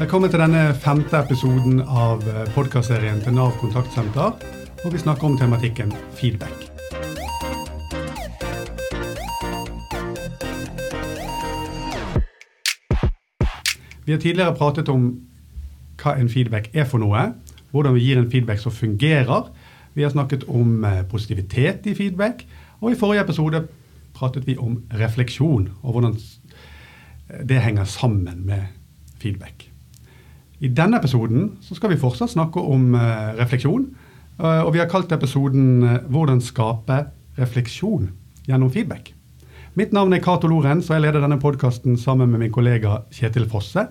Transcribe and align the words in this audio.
Velkommen 0.00 0.30
til 0.32 0.40
denne 0.40 0.62
femte 0.80 1.18
episoden 1.18 1.82
av 1.84 2.22
podkastserien 2.54 3.18
til 3.20 3.34
Nav 3.36 3.50
kontaktsenter, 3.60 4.30
hvor 4.80 4.94
vi 4.94 5.00
snakker 5.02 5.26
om 5.28 5.34
tematikken 5.36 5.90
feedback. 6.16 6.54
Vi 14.06 14.14
har 14.14 14.22
tidligere 14.22 14.56
pratet 14.56 14.88
om 14.88 15.04
hva 16.00 16.14
en 16.16 16.32
feedback 16.32 16.70
er 16.72 16.88
for 16.88 17.04
noe, 17.04 17.26
hvordan 17.68 17.98
vi 17.98 18.06
gir 18.06 18.22
en 18.22 18.30
feedback 18.32 18.64
som 18.64 18.72
fungerer. 18.72 19.50
Vi 19.92 20.06
har 20.06 20.14
snakket 20.16 20.48
om 20.48 20.80
eh, 20.80 21.02
positivitet 21.12 21.84
i 21.92 21.94
feedback, 21.98 22.46
og 22.80 22.94
i 22.94 22.96
forrige 22.96 23.28
episode 23.28 23.66
pratet 24.16 24.48
vi 24.48 24.56
om 24.56 24.80
refleksjon 24.96 25.68
og 25.82 25.92
hvordan 25.92 26.16
det 27.52 27.60
henger 27.68 27.84
sammen 27.84 28.46
med 28.48 28.64
feedback. 29.20 29.69
I 30.60 30.68
denne 30.76 30.98
episoden 31.00 31.54
skal 31.64 31.94
vi 31.94 32.00
fortsatt 32.00 32.34
snakke 32.34 32.60
om 32.60 32.92
uh, 32.92 33.32
refleksjon. 33.38 33.86
Uh, 34.36 34.66
og 34.66 34.74
vi 34.74 34.82
har 34.82 34.90
kalt 34.92 35.12
episoden 35.12 35.80
uh, 35.86 35.96
'Hvordan 36.04 36.42
skape 36.44 37.06
refleksjon 37.40 38.10
gjennom 38.48 38.72
feedback'. 38.72 39.14
Mitt 39.74 39.94
navn 39.96 40.12
er 40.12 40.20
Cato 40.20 40.50
Lorentz, 40.50 40.90
og 40.90 40.98
jeg 40.98 41.06
leder 41.06 41.24
denne 41.24 41.40
podkasten 41.40 41.96
sammen 41.96 42.28
med 42.28 42.42
min 42.42 42.52
kollega 42.52 43.06
Kjetil 43.14 43.48
Fosse. 43.48 43.86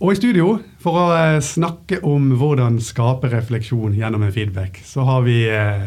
Og 0.00 0.12
i 0.14 0.16
studio, 0.16 0.54
for 0.80 0.96
å 0.96 1.06
snakke 1.44 1.98
om 2.06 2.30
hvordan 2.40 2.78
skape 2.80 3.28
refleksjon 3.28 3.92
gjennom 3.98 4.22
en 4.24 4.32
feedback, 4.32 4.80
så, 4.80 5.04
vi, 5.26 5.42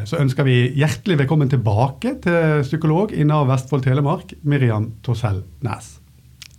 så 0.05 0.19
ønsker 0.21 0.45
vi 0.45 0.57
hjertelig 0.77 1.23
velkommen 1.23 1.49
tilbake 1.49 2.19
til 2.21 2.61
psykolog 2.61 3.15
i 3.15 3.25
Nav 3.25 3.47
Vestfold 3.49 3.87
Telemark, 3.87 4.35
Miriam 4.43 4.91
Torsell 5.01 5.41
Næs. 5.65 5.95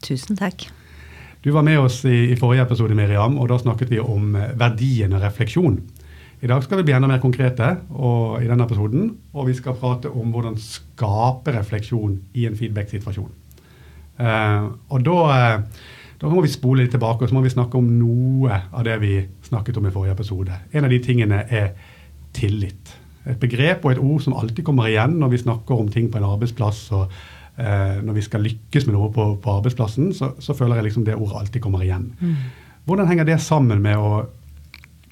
Tusen 0.03 0.41
takk. 0.41 0.66
Du 1.45 1.51
var 1.51 1.62
med 1.62 1.77
oss 1.79 1.98
i, 2.09 2.33
i, 2.33 2.37
forrige 2.41 2.62
episode, 2.64 2.95
Miriam, 2.97 3.34
og 3.37 3.50
da 3.50 3.59
snakket 3.61 3.91
vi 3.92 3.98
om 4.00 4.33
eh, 4.33 4.55
verdien 4.56 5.12
av 5.12 5.20
refleksjon. 5.27 5.75
I 6.41 6.48
dag 6.48 6.64
skal 6.64 6.81
vi 6.81 6.87
bli 6.89 6.95
enda 6.97 7.11
mer 7.11 7.20
konkrete 7.20 7.67
og, 7.91 8.39
i 8.41 8.48
denne 8.48 8.64
episoden, 8.64 9.11
og 9.37 9.50
vi 9.50 9.56
skal 9.59 9.77
prate 9.77 10.09
om 10.09 10.33
hvordan 10.33 10.56
skape 10.61 11.53
refleksjon 11.53 12.17
i 12.41 12.47
en 12.48 12.56
feedback-situasjon. 12.56 13.28
Uh, 14.15 14.72
og 14.95 15.05
da, 15.05 15.19
uh, 15.28 15.84
da, 16.20 16.33
må 16.33 16.41
vi 16.45 16.53
spole 16.53 16.84
litt 16.84 16.92
tilbake 16.95 17.27
og 17.27 17.28
så 17.28 17.37
må 17.37 17.42
vi 17.45 17.53
snakke 17.53 17.77
om 17.77 17.89
noe 17.98 18.61
av 18.70 18.84
det 18.87 18.97
vi 19.03 19.15
snakket 19.45 19.81
om 19.81 19.89
i 19.89 19.92
forrige 19.92 20.17
episode. 20.17 20.59
En 20.72 20.87
av 20.87 20.92
de 20.92 21.00
tingene 21.05 21.42
er 21.45 21.72
tillit. 22.37 22.97
Et 23.28 23.41
begrep 23.41 23.84
og 23.84 23.92
et 23.92 24.05
ord 24.05 24.25
som 24.25 24.37
alltid 24.39 24.65
kommer 24.65 24.89
igjen 24.89 25.19
når 25.20 25.34
vi 25.34 25.45
snakker 25.45 25.77
om 25.77 25.92
ting 25.92 26.09
på 26.12 26.20
en 26.20 26.31
arbeidsplass. 26.31 26.87
og 26.97 27.12
eh, 27.56 28.00
når 28.05 28.19
vi 28.19 28.24
skal 28.27 28.44
lykkes 28.44 28.88
med 28.88 28.97
noe 28.97 29.10
på, 29.14 29.28
på 29.42 29.56
arbeidsplassen, 29.58 30.12
så, 30.16 30.33
så, 30.42 30.56
føler 30.56 30.80
jeg 30.80 30.91
liksom 30.91 31.06
det 31.06 31.16
ordet 31.19 31.41
alltid 31.41 31.64
kommer 31.64 31.84
igjen. 31.84 32.10
Mm. 32.20 32.34
Hvordan 32.88 33.08
henger 33.10 33.28
det 33.28 33.41
sammen 33.42 33.83
med 33.84 34.00
å 34.00 34.27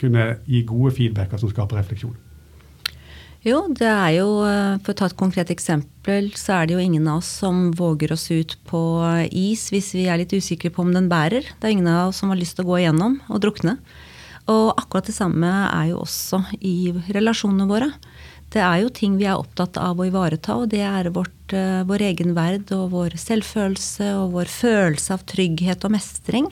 kunne 0.01 0.37
gi 0.49 0.65
gode 0.67 0.95
feedbacker 0.97 1.41
som 1.41 1.51
skaper 1.53 1.81
refleksjon? 1.81 2.15
Jo, 3.43 3.65
det 3.75 3.89
er 3.89 4.13
jo, 4.21 4.45
eh, 4.47 4.79
For 4.83 4.93
å 4.93 4.99
ta 4.99 5.09
et 5.11 5.19
konkret 5.19 5.51
eksempel, 5.51 6.31
så 6.39 6.61
er 6.61 6.67
det 6.67 6.77
jo 6.77 6.83
ingen 6.83 7.09
av 7.11 7.23
oss 7.23 7.31
som 7.43 7.73
våger 7.75 8.13
oss 8.15 8.29
ut 8.31 8.57
på 8.71 8.83
is 9.31 9.69
hvis 9.75 9.93
vi 9.99 10.07
er 10.07 10.21
litt 10.23 10.35
usikre 10.35 10.71
på 10.71 10.85
om 10.85 10.93
den 10.95 11.11
bærer. 11.11 11.43
Det 11.59 11.67
er 11.67 11.75
ingen 11.75 11.91
av 11.91 12.11
oss 12.11 12.23
som 12.23 12.31
har 12.31 12.39
lyst 12.39 12.57
til 12.59 12.67
å 12.67 12.71
gå 12.71 12.83
igjennom 12.83 13.19
og 13.29 13.43
drukne. 13.43 13.79
Og 14.51 14.73
akkurat 14.75 15.07
det 15.07 15.15
samme 15.15 15.51
er 15.71 15.91
jo 15.93 16.03
også 16.03 16.43
i 16.61 16.93
relasjonene 17.15 17.69
våre. 17.71 17.91
Det 18.53 18.61
er 18.61 18.83
jo 18.83 18.93
ting 18.93 19.17
vi 19.17 19.25
er 19.29 19.41
opptatt 19.41 19.79
av 19.81 20.01
å 20.01 20.07
ivareta, 20.07 20.59
og 20.61 20.69
det 20.75 20.83
er 20.85 21.09
vårt, 21.15 21.55
uh, 21.57 21.81
vår 21.89 22.05
egen 22.11 22.35
verd 22.37 22.73
og 22.77 22.91
vår 22.93 23.17
selvfølelse 23.21 24.11
og 24.19 24.35
vår 24.37 24.51
følelse 24.53 25.15
av 25.17 25.25
trygghet 25.31 25.87
og 25.89 25.95
mestring. 25.95 26.51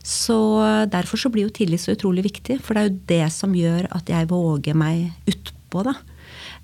Så 0.00 0.38
uh, 0.60 0.86
derfor 0.88 1.20
så 1.20 1.30
blir 1.32 1.48
jo 1.48 1.54
tillit 1.54 1.84
så 1.84 1.92
utrolig 1.92 2.24
viktig, 2.30 2.58
for 2.64 2.76
det 2.76 2.80
er 2.80 2.88
jo 2.88 3.02
det 3.12 3.26
som 3.36 3.56
gjør 3.56 3.90
at 3.92 4.08
jeg 4.12 4.30
våger 4.32 4.78
meg 4.78 5.10
utpå 5.28 5.84
det. 5.90 5.96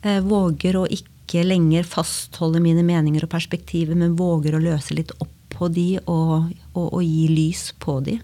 Uh, 0.06 0.21
våger 0.25 0.81
å 0.81 0.87
ikke 0.88 1.44
lenger 1.44 1.84
fastholde 1.87 2.62
mine 2.65 2.84
meninger 2.87 3.28
og 3.28 3.33
perspektiver, 3.37 3.99
men 4.00 4.16
våger 4.16 4.56
å 4.56 4.65
løse 4.65 4.97
litt 4.97 5.12
opp 5.21 5.37
på 5.60 5.69
de 5.69 5.91
og, 6.09 6.54
og, 6.72 6.87
og 6.88 7.03
gi 7.04 7.28
lys 7.28 7.69
på 7.84 8.00
de. 8.06 8.16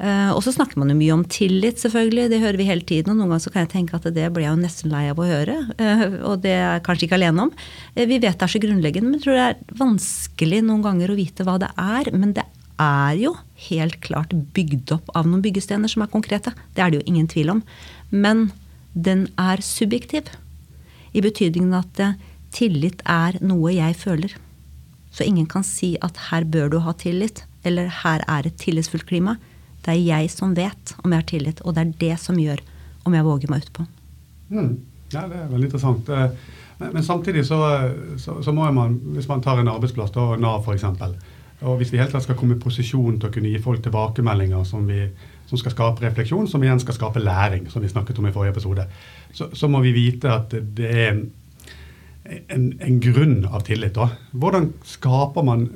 Uh, 0.00 0.32
og 0.32 0.40
så 0.40 0.54
snakker 0.54 0.80
man 0.80 0.88
jo 0.88 0.96
mye 0.96 1.12
om 1.12 1.22
tillit, 1.28 1.76
selvfølgelig. 1.82 2.30
Det 2.32 2.40
hører 2.40 2.56
vi 2.56 2.68
hele 2.70 2.84
tiden. 2.88 3.12
Og 3.12 3.18
noen 3.18 3.34
ganger 3.34 3.44
så 3.44 3.52
kan 3.52 3.66
jeg 3.66 3.72
tenke 3.74 3.98
at 3.98 4.06
det 4.16 4.30
blir 4.32 4.46
jeg 4.46 4.54
jo 4.54 4.62
nesten 4.62 4.92
lei 4.94 5.02
av 5.10 5.20
å 5.20 5.26
høre. 5.28 5.58
Uh, 5.76 6.04
og 6.30 6.40
det 6.44 6.54
er 6.56 6.64
jeg 6.64 6.84
kanskje 6.86 7.06
ikke 7.06 7.18
alene 7.18 7.44
om. 7.44 7.52
Uh, 7.92 8.06
vi 8.08 8.16
vet 8.16 8.38
det 8.40 8.46
er 8.46 8.54
så 8.54 8.62
grunnleggende, 8.62 9.10
men 9.10 9.18
jeg 9.18 9.26
tror 9.26 9.36
det 9.36 9.44
er 9.50 9.76
vanskelig 9.82 10.62
noen 10.64 10.86
ganger 10.86 11.12
å 11.12 11.18
vite 11.18 11.44
hva 11.44 11.58
det 11.60 11.68
er. 11.76 12.08
Men 12.16 12.32
det 12.38 12.46
er 12.80 13.18
jo 13.20 13.34
helt 13.68 13.98
klart 14.00 14.32
bygd 14.56 14.94
opp 14.96 15.12
av 15.12 15.28
noen 15.28 15.44
byggestener 15.44 15.92
som 15.92 16.06
er 16.06 16.12
konkrete. 16.14 16.54
Det 16.72 16.84
er 16.84 16.94
det 16.94 17.02
jo 17.02 17.08
ingen 17.12 17.28
tvil 17.28 17.52
om. 17.58 17.62
Men 18.08 18.48
den 18.96 19.28
er 19.36 19.60
subjektiv. 19.60 20.32
I 21.12 21.20
betydningen 21.20 21.76
at 21.76 22.00
tillit 22.56 23.04
er 23.04 23.36
noe 23.44 23.74
jeg 23.74 24.00
føler. 24.00 24.32
Så 25.12 25.26
ingen 25.26 25.44
kan 25.50 25.66
si 25.66 25.96
at 26.00 26.16
her 26.30 26.46
bør 26.48 26.72
du 26.72 26.80
ha 26.86 26.94
tillit, 26.96 27.44
eller 27.66 27.90
her 28.00 28.24
er 28.30 28.48
et 28.48 28.56
tillitsfullt 28.62 29.08
klima. 29.10 29.36
Det 29.84 29.94
er 29.94 30.00
jeg 30.00 30.30
som 30.32 30.54
vet 30.56 30.94
om 31.00 31.12
jeg 31.12 31.22
har 31.22 31.28
tillit, 31.28 31.60
og 31.64 31.76
det 31.76 31.84
er 31.84 31.98
det 32.00 32.14
som 32.20 32.38
gjør 32.38 32.62
om 33.08 33.16
jeg 33.16 33.26
våger 33.26 33.52
meg 33.52 33.64
utpå. 33.64 33.86
Mm. 34.50 34.72
Ja, 35.10 35.26
det 35.26 35.40
er 35.40 35.50
veldig 35.50 35.68
interessant. 35.70 36.08
Eh, 36.08 36.56
men, 36.80 36.94
men 36.94 37.04
samtidig 37.04 37.44
så, 37.48 37.58
så, 38.20 38.38
så, 38.44 38.52
må 38.52 38.68
man, 38.72 38.98
hvis 39.16 39.28
man 39.28 39.42
tar 39.44 39.60
en 39.60 39.72
arbeidsplass, 39.72 40.12
da 40.14 40.34
Nav 40.40 40.64
f.eks., 40.64 40.86
og 41.60 41.76
hvis 41.76 41.90
vi 41.92 41.98
helt 42.00 42.12
klart 42.14 42.24
skal 42.24 42.38
komme 42.40 42.56
i 42.56 42.60
posisjon 42.60 43.18
til 43.20 43.28
å 43.28 43.32
kunne 43.34 43.50
gi 43.52 43.58
folk 43.60 43.82
tilbakemeldinger 43.84 44.62
som, 44.64 44.86
vi, 44.88 45.02
som 45.50 45.60
skal 45.60 45.74
skape 45.74 46.06
refleksjon, 46.06 46.48
som 46.48 46.62
igjen 46.64 46.80
skal 46.80 46.96
skape 46.96 47.20
læring, 47.20 47.66
som 47.68 47.84
vi 47.84 47.90
snakket 47.92 48.20
om 48.20 48.30
i 48.30 48.32
forrige 48.32 48.54
episode, 48.54 48.86
så, 49.36 49.50
så 49.52 49.68
må 49.68 49.82
vi 49.84 49.92
vite 49.92 50.32
at 50.32 50.56
det 50.56 50.88
er 50.88 51.10
en, 52.48 52.70
en, 52.80 53.00
grunn 53.04 53.42
av 53.50 53.66
tillit. 53.68 53.92
da. 53.98 54.08
Hvordan 54.32 54.70
skaper 54.88 55.44
man, 55.44 55.66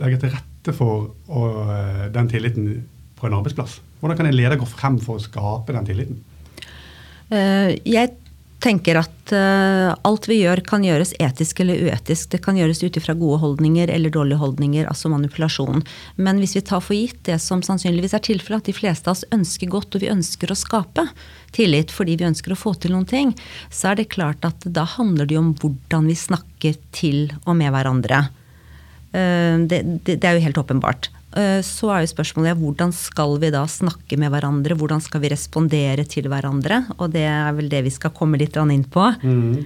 legger 0.00 0.24
til 0.24 0.34
rette 0.34 0.74
for 0.74 1.12
å, 1.30 1.44
eh, 1.76 2.08
den 2.14 2.30
tilliten 2.32 2.72
på 3.20 3.28
en 3.28 3.38
arbeidsplass? 3.38 3.78
Hvordan 4.00 4.18
kan 4.18 4.30
en 4.30 4.36
leder 4.36 4.60
gå 4.60 4.68
frem 4.68 4.98
for 5.02 5.20
å 5.20 5.22
skape 5.22 5.76
den 5.76 5.88
tilliten? 5.88 6.20
Eh, 7.30 7.76
jeg 7.86 8.14
tenker 8.60 8.98
at 9.00 9.32
uh, 9.32 9.92
alt 10.06 10.26
vi 10.28 10.40
gjør 10.42 10.60
kan 10.66 10.84
gjøres 10.84 11.14
etisk 11.22 11.62
eller 11.64 11.80
uetisk. 11.88 12.30
Det 12.34 12.40
kan 12.44 12.58
gjøres 12.58 12.82
ut 12.84 12.96
ifra 12.98 13.14
gode 13.18 13.40
holdninger 13.42 13.90
eller 13.92 14.12
dårlige 14.12 14.40
holdninger, 14.40 14.88
altså 14.90 15.10
manipulasjon. 15.12 15.84
Men 16.20 16.40
hvis 16.42 16.56
vi 16.58 16.64
tar 16.68 16.82
for 16.84 16.96
gitt 16.96 17.22
det 17.28 17.38
som 17.42 17.64
sannsynligvis 17.64 18.14
er 18.16 18.24
tilfellet, 18.26 18.62
at 18.62 18.70
de 18.70 18.76
fleste 18.76 19.08
av 19.08 19.16
oss 19.16 19.24
ønsker 19.34 19.70
godt 19.72 19.96
og 19.96 20.04
vi 20.04 20.12
ønsker 20.12 20.52
å 20.52 20.58
skape 20.58 21.06
tillit 21.56 21.94
fordi 21.94 22.18
vi 22.20 22.28
ønsker 22.28 22.54
å 22.54 22.58
få 22.58 22.74
til 22.78 22.94
noen 22.94 23.08
ting, 23.08 23.32
så 23.72 23.92
er 23.92 24.02
det 24.02 24.10
klart 24.12 24.44
at 24.46 24.66
da 24.68 24.84
handler 24.98 25.30
det 25.30 25.40
om 25.40 25.54
hvordan 25.56 26.10
vi 26.10 26.18
snakker 26.18 26.76
til 26.96 27.30
og 27.46 27.56
med 27.58 27.72
hverandre. 27.74 28.26
Uh, 29.14 29.56
det, 29.64 29.82
det, 30.04 30.20
det 30.20 30.28
er 30.28 30.36
jo 30.36 30.46
helt 30.50 30.60
åpenbart. 30.60 31.10
Eh, 31.36 31.60
så 31.62 31.92
er 31.94 32.02
jo 32.02 32.10
spørsmålet 32.10 32.58
hvordan 32.58 32.90
skal 32.94 33.36
vi 33.42 33.52
da 33.54 33.62
snakke 33.70 34.18
med 34.18 34.32
hverandre? 34.34 34.74
Hvordan 34.78 35.02
skal 35.04 35.22
vi 35.22 35.30
respondere 35.30 36.04
til 36.10 36.26
hverandre? 36.30 36.82
Og 36.98 37.12
det 37.14 37.22
er 37.28 37.52
vel 37.54 37.70
det 37.70 37.84
vi 37.86 37.92
skal 37.94 38.14
komme 38.16 38.40
litt 38.40 38.58
inn 38.58 38.84
på. 38.84 39.04
Mm. 39.22 39.62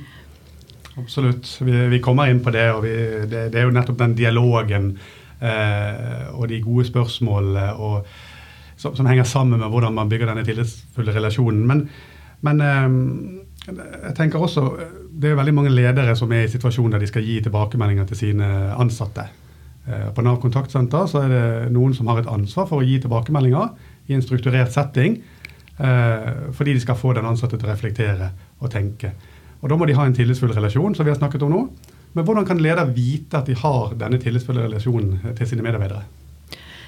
Absolutt. 1.00 1.48
Vi, 1.64 1.72
vi, 1.88 2.00
kommer 2.04 2.28
inn 2.30 2.42
på 2.44 2.52
det, 2.54 2.69
og 2.70 2.84
vi, 2.84 2.92
det, 3.26 3.48
det, 3.52 3.60
er 3.60 3.64
jo 3.66 3.75
nettopp 3.75 3.98
den 3.98 4.14
dialogen 4.19 4.92
eh, 5.41 6.28
og 6.34 6.47
de 6.52 6.60
gode 6.62 6.84
spørsmålene 6.86 7.72
og, 7.75 8.04
som, 8.76 8.94
som, 8.94 9.08
henger 9.08 9.26
sammen 9.26 9.58
med 9.58 9.72
hvordan 9.72 9.96
man 9.96 10.12
bygger 10.12 10.31
denne 10.31 10.44
tillitsfulle 10.46 11.16
relasjonen. 11.16 11.64
Men, 11.66 11.86
men 12.44 12.60
eh, 12.60 13.72
jeg 13.72 14.14
tenker 14.20 14.44
også, 14.44 14.66
det 15.08 15.31
er 15.31 15.34
jo 15.34 15.41
veldig 15.41 15.56
mange 15.56 15.72
ledere 15.72 16.14
som 16.19 16.32
er 16.36 16.44
i 16.44 16.52
situasjoner 16.52 16.98
der 16.98 17.06
de 17.06 17.10
skal 17.10 17.25
gi 17.25 17.41
tilbakemeldinger 17.41 18.12
til 18.12 18.20
sine 18.20 18.52
ansatte. 18.76 19.25
Eh, 19.87 20.11
på 20.17 20.23
Nav 20.25 20.41
kontaktsenter 20.41 21.08
så 21.11 21.25
er 21.25 21.32
det 21.32 21.73
noen 21.75 21.94
som 21.97 22.08
har 22.08 22.23
et 22.23 22.31
ansvar 22.31 22.69
for 22.70 22.81
å 22.81 22.87
gi 22.87 22.97
tilbakemeldinger 23.03 23.75
i 24.08 24.17
en 24.17 24.25
strukturert 24.25 24.73
setting, 24.73 25.19
eh, 25.79 26.31
fordi 26.56 26.76
de 26.76 26.81
skal 26.81 26.97
få 26.97 27.12
den 27.14 27.29
ansatte 27.29 27.58
til 27.58 27.69
å 27.69 27.73
reflektere 27.73 28.31
og 28.61 28.70
tenke. 28.73 29.12
Og 29.61 29.69
Da 29.69 29.76
må 29.76 29.87
de 29.87 29.97
ha 29.97 30.05
en 30.05 30.14
tillitsfull 30.14 30.53
relasjon, 30.53 30.94
som 30.94 31.05
vi 31.05 31.11
har 31.12 31.19
snakket 31.19 31.43
om 31.43 31.53
nå. 31.53 31.69
Men 32.14 32.25
hvordan 32.25 32.47
kan 32.47 32.58
leder 32.58 32.93
vite 32.94 33.38
at 33.38 33.47
de 33.47 33.55
har 33.55 33.94
denne 33.94 34.20
tillitsfulle 34.20 34.69
relasjonen 34.69 35.35
til 35.35 35.47
sine 35.47 35.62
medarbeidere? 35.62 36.05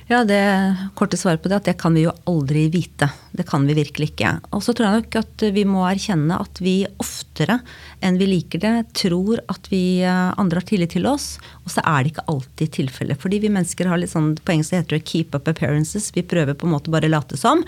Ja, 0.06 0.24
Det 0.24 0.76
korte 0.94 1.18
svaret 1.18 1.42
på 1.42 1.50
det 1.50 1.56
er 1.56 1.62
at 1.64 1.66
det 1.66 1.80
kan 1.80 1.94
vi 1.96 2.04
jo 2.04 2.12
aldri 2.30 2.68
vite. 2.70 3.08
Det 3.34 3.42
kan 3.48 3.64
vi 3.66 3.74
virkelig 3.74 4.12
ikke. 4.12 4.36
Og 4.54 4.62
så 4.62 4.70
tror 4.70 4.86
jeg 4.86 5.00
nok 5.00 5.16
at 5.18 5.44
vi 5.56 5.64
må 5.66 5.82
erkjenne 5.82 6.38
at 6.38 6.60
vi 6.62 6.76
oftere 7.02 7.58
enn 8.06 8.18
vi 8.20 8.28
liker 8.30 8.62
det, 8.62 8.74
tror 8.94 9.42
at 9.50 9.66
vi 9.72 10.04
eh, 10.06 10.30
andre 10.38 10.60
har 10.62 10.68
tillit 10.68 10.94
til 10.94 11.08
oss. 11.10 11.40
Og 11.64 11.72
så 11.74 11.82
er 11.82 12.04
det 12.04 12.12
ikke 12.12 12.26
alltid 12.30 12.72
tilfellet. 12.76 13.18
Fordi 13.18 13.40
vi 13.42 13.50
mennesker 13.50 13.90
har 13.90 13.98
litt 13.98 14.12
sånn, 14.12 14.36
på 14.38 14.54
engelsk 14.54 14.76
heter 14.76 14.94
det 14.94 15.08
'keep 15.10 15.34
up 15.34 15.50
appearances'. 15.50 16.12
Vi 16.14 16.22
prøver 16.22 16.54
på 16.54 16.68
en 16.68 16.74
måte 16.76 16.92
bare 16.94 17.10
late 17.10 17.36
som. 17.36 17.64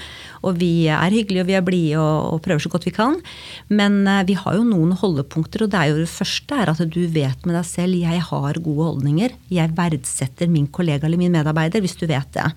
Og 0.46 0.60
vi 0.62 0.86
er 0.86 1.10
hyggelige 1.10 1.42
og 1.42 1.50
vi 1.50 1.58
er 1.58 1.66
blide 1.66 1.98
og, 1.98 2.34
og, 2.38 2.42
prøver 2.46 2.62
så 2.62 2.70
godt 2.70 2.86
vi 2.86 2.94
kan. 2.94 3.18
Men 3.68 4.06
uh, 4.06 4.22
vi 4.22 4.38
har 4.38 4.54
jo 4.54 4.62
noen 4.62 4.94
holdepunkter, 4.94 5.66
og 5.66 5.74
det 5.74 5.80
er 5.82 5.90
jo 5.90 6.04
det 6.04 6.12
første 6.14 6.54
er 6.54 6.70
at 6.70 6.86
du 6.86 7.02
vet 7.10 7.42
med 7.44 7.58
deg 7.58 7.66
selv 7.66 7.98
'jeg 7.98 8.22
har 8.30 8.62
gode 8.62 8.86
holdninger'. 8.94 9.34
Jeg 9.50 9.74
verdsetter 9.74 10.46
min 10.46 10.68
kollega 10.68 11.06
eller 11.06 11.18
min 11.18 11.34
medarbeider, 11.34 11.82
hvis 11.82 11.98
du 11.98 12.06
vet 12.06 12.27
det. 12.36 12.50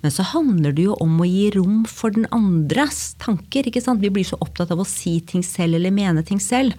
Men 0.00 0.12
så 0.14 0.24
handler 0.30 0.72
det 0.72 0.86
jo 0.86 0.94
om 1.02 1.18
å 1.20 1.28
gi 1.28 1.50
rom 1.54 1.82
for 1.88 2.14
den 2.14 2.26
andres 2.32 3.14
tanker. 3.20 3.66
ikke 3.66 3.82
sant? 3.84 4.00
Vi 4.00 4.12
blir 4.12 4.24
så 4.24 4.38
opptatt 4.40 4.72
av 4.72 4.80
å 4.80 4.88
si 4.88 5.18
ting 5.20 5.44
selv 5.44 5.76
eller 5.76 5.92
mene 5.92 6.24
ting 6.24 6.40
selv. 6.40 6.72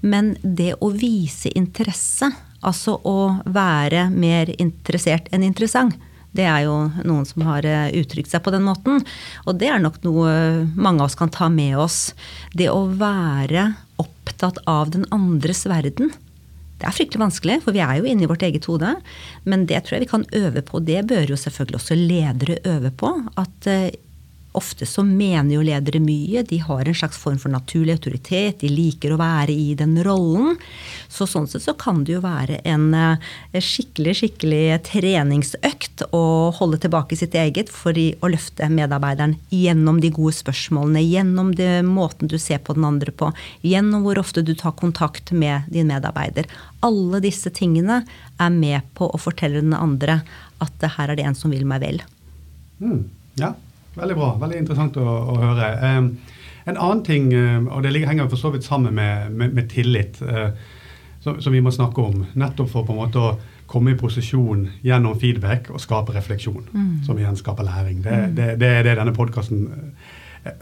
Men 0.00 0.34
det 0.42 0.74
å 0.80 0.90
vise 0.90 1.52
interesse, 1.54 2.32
altså 2.66 2.98
å 3.06 3.36
være 3.44 4.08
mer 4.10 4.50
interessert 4.58 5.30
enn 5.30 5.46
interessant, 5.46 5.94
det 6.36 6.44
er 6.44 6.66
jo 6.66 6.74
noen 7.06 7.24
som 7.24 7.46
har 7.48 7.64
eh, 7.64 7.94
uttrykt 7.96 8.28
seg 8.28 8.42
på 8.44 8.52
den 8.52 8.66
måten. 8.66 9.00
Og 9.46 9.56
det 9.56 9.70
er 9.72 9.80
nok 9.80 10.02
noe 10.04 10.66
mange 10.74 11.00
av 11.00 11.08
oss 11.08 11.16
kan 11.18 11.32
ta 11.32 11.48
med 11.52 11.78
oss. 11.80 12.10
Det 12.52 12.68
å 12.68 12.84
være 12.90 13.70
opptatt 14.02 14.60
av 14.68 14.90
den 14.92 15.06
andres 15.14 15.64
verden. 15.70 16.12
Det 16.76 16.84
er 16.84 16.92
fryktelig 16.92 17.22
vanskelig, 17.22 17.60
for 17.64 17.72
vi 17.72 17.80
er 17.80 17.98
jo 17.98 18.08
inne 18.08 18.26
i 18.26 18.28
vårt 18.28 18.44
eget 18.44 18.66
hode. 18.68 18.90
Men 19.48 19.64
det 19.68 19.84
tror 19.84 19.96
jeg 19.96 20.04
vi 20.04 20.10
kan 20.10 20.26
øve 20.36 20.62
på. 20.66 20.80
Det 20.84 21.06
bør 21.08 21.30
jo 21.32 21.38
selvfølgelig 21.40 21.78
også 21.80 21.96
ledere 21.96 22.58
øve 22.68 22.90
på. 23.00 23.12
At 23.40 23.70
eh, 23.72 23.88
Ofte 24.56 24.86
så 24.88 25.02
mener 25.04 25.52
jo 25.52 25.64
ledere 25.66 26.00
mye. 26.00 26.40
De 26.48 26.56
har 26.64 26.88
en 26.88 26.96
slags 26.96 27.18
form 27.20 27.36
for 27.38 27.52
naturlig 27.52 27.98
autoritet. 27.98 28.62
De 28.62 28.70
liker 28.72 29.12
å 29.12 29.18
være 29.20 29.52
i 29.52 29.74
den 29.76 29.98
rollen. 30.06 30.56
Så 31.12 31.26
sånn 31.28 31.48
sett 31.50 31.66
så 31.66 31.74
kan 31.76 32.00
det 32.06 32.14
jo 32.14 32.22
være 32.24 32.62
en 32.64 32.86
eh, 32.96 33.60
skikkelig, 33.60 34.14
skikkelig 34.22 34.62
treningsøkt 34.88 36.06
å 36.16 36.22
holde 36.56 36.80
tilbake 36.80 37.18
sitt 37.20 37.36
eget 37.36 37.68
for 37.72 37.92
å 37.92 38.30
løfte 38.32 38.70
medarbeideren 38.72 39.36
gjennom 39.52 40.00
de 40.00 40.12
gode 40.16 40.38
spørsmålene, 40.38 41.04
gjennom 41.04 41.52
det 41.56 41.82
måten 41.84 42.32
du 42.32 42.38
ser 42.40 42.64
på 42.64 42.78
den 42.78 42.88
andre 42.88 43.12
på, 43.12 43.28
gjennom 43.60 44.06
hvor 44.06 44.22
ofte 44.24 44.44
du 44.46 44.54
tar 44.56 44.76
kontakt 44.80 45.34
med 45.36 45.68
din 45.72 45.92
medarbeider. 45.92 46.48
Alle 46.86 47.20
disse 47.24 47.52
tingene 47.52 48.02
er 48.40 48.56
med 48.56 48.88
på 48.96 49.10
å 49.12 49.20
fortelle 49.20 49.60
den 49.60 49.76
andre 49.76 50.22
at 50.64 50.90
her 50.96 51.12
er 51.12 51.18
det 51.18 51.28
en 51.28 51.36
som 51.36 51.52
vil 51.52 51.68
meg 51.68 51.84
vel. 51.84 52.02
Mm, 52.80 53.04
ja, 53.40 53.52
Veldig 53.96 54.16
bra. 54.18 54.30
Veldig 54.40 54.62
interessant 54.62 54.96
å, 55.00 55.04
å 55.06 55.36
høre. 55.40 55.70
En 55.86 56.76
annen 56.76 57.02
ting, 57.06 57.30
og 57.70 57.84
det 57.84 57.94
henger 58.02 58.28
for 58.28 58.40
så 58.40 58.50
vidt 58.54 58.66
sammen 58.66 58.96
med, 58.96 59.30
med, 59.32 59.54
med 59.54 59.68
tillit, 59.70 60.18
uh, 60.22 60.50
som, 61.22 61.38
som, 61.40 61.54
vi 61.54 61.62
må 61.62 61.70
snakke 61.74 62.02
om, 62.02 62.24
nettopp 62.38 62.72
for 62.72 62.86
på 62.86 62.94
en 62.94 63.00
måte 63.04 63.22
å 63.22 63.36
komme 63.70 63.94
i 63.94 63.98
posisjon 63.98 64.66
gjennom 64.86 65.16
feedback 65.18 65.70
og 65.74 65.82
skape 65.82 66.14
refleksjon, 66.14 66.68
mm. 66.70 66.92
som 67.06 67.18
igjen 67.18 67.38
skaper 67.38 67.66
læring. 67.66 68.02
Det, 68.04 68.14
mm. 68.14 68.36
det, 68.36 68.48
det 68.62 68.72
er 68.72 68.86
det 68.86 68.96
denne 68.98 69.14
podkasten 69.14 69.66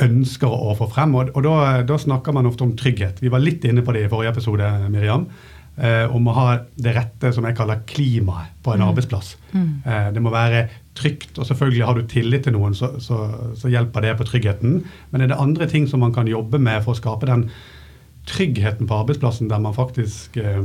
ønsker 0.05 0.49
å 0.49 0.75
få 0.79 0.89
frem. 0.93 1.17
Og, 1.19 1.33
og 1.35 1.45
da, 1.45 1.57
da, 1.87 1.99
snakker 2.01 2.37
man 2.37 2.49
ofte 2.49 2.65
om 2.67 2.73
trygghet. 2.79 3.21
Vi 3.25 3.33
var 3.33 3.43
litt 3.45 3.65
inne 3.69 3.85
på 3.85 3.95
det 3.97 4.07
i 4.07 4.13
forrige 4.13 4.35
episode, 4.35 4.71
Miriam. 4.93 5.27
Eh, 5.75 6.07
om 6.15 6.29
å 6.31 6.37
ha 6.37 6.49
det 6.79 6.93
rette 6.95 7.33
som 7.35 7.47
jeg 7.49 7.57
kaller 7.59 7.83
klimaet 7.89 8.55
på 8.63 8.75
en 8.75 8.85
mm. 8.85 8.89
arbeidsplass. 8.93 9.35
Mm. 9.53 9.71
Eh, 9.83 10.09
det 10.15 10.23
må 10.23 10.31
være 10.35 10.69
trygt. 10.99 11.39
Og 11.39 11.47
selvfølgelig 11.49 11.87
har 11.89 11.99
du 11.99 12.07
tillit 12.11 12.47
til 12.47 12.57
noen, 12.57 12.75
så, 12.77 12.95
så, 13.03 13.21
så, 13.59 13.71
hjelper 13.73 14.07
det 14.07 14.17
på 14.19 14.29
tryggheten. 14.31 14.81
Men 15.11 15.25
er 15.25 15.33
det 15.33 15.41
andre 15.41 15.69
ting 15.71 15.89
som 15.91 16.05
man 16.05 16.15
kan 16.15 16.31
jobbe 16.31 16.61
med 16.63 16.85
for 16.85 16.95
å 16.95 17.01
skape 17.01 17.31
den 17.31 17.49
tryggheten 18.31 18.89
på 18.89 19.03
arbeidsplassen, 19.03 19.51
der 19.51 19.61
man 19.61 19.77
faktisk 19.77 20.39
eh, 20.41 20.63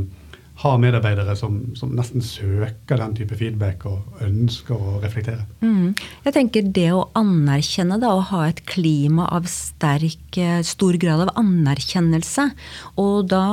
har 0.60 0.80
medarbeidere 0.80 1.36
som, 1.40 1.58
som, 1.76 1.92
nesten 1.96 2.24
søker 2.24 3.00
den 3.00 3.14
type 3.16 3.36
feedback 3.40 3.86
og 3.88 4.24
ønsker 4.24 4.76
å 4.76 4.98
reflektere? 5.04 5.46
Mm. 5.64 5.94
Jeg 6.26 6.36
tenker 6.36 6.72
det 6.76 6.88
å 6.96 7.06
anerkjenne, 7.20 8.00
da, 8.00 8.12
å 8.16 8.26
ha 8.32 8.46
et 8.50 8.62
klima 8.68 9.30
av 9.36 9.48
sterk, 9.52 10.40
eh, 10.40 10.60
stor 10.68 11.00
grad 11.00 11.26
av 11.26 11.34
anerkjennelse. 11.40 12.50
Og 13.00 13.30
da 13.32 13.46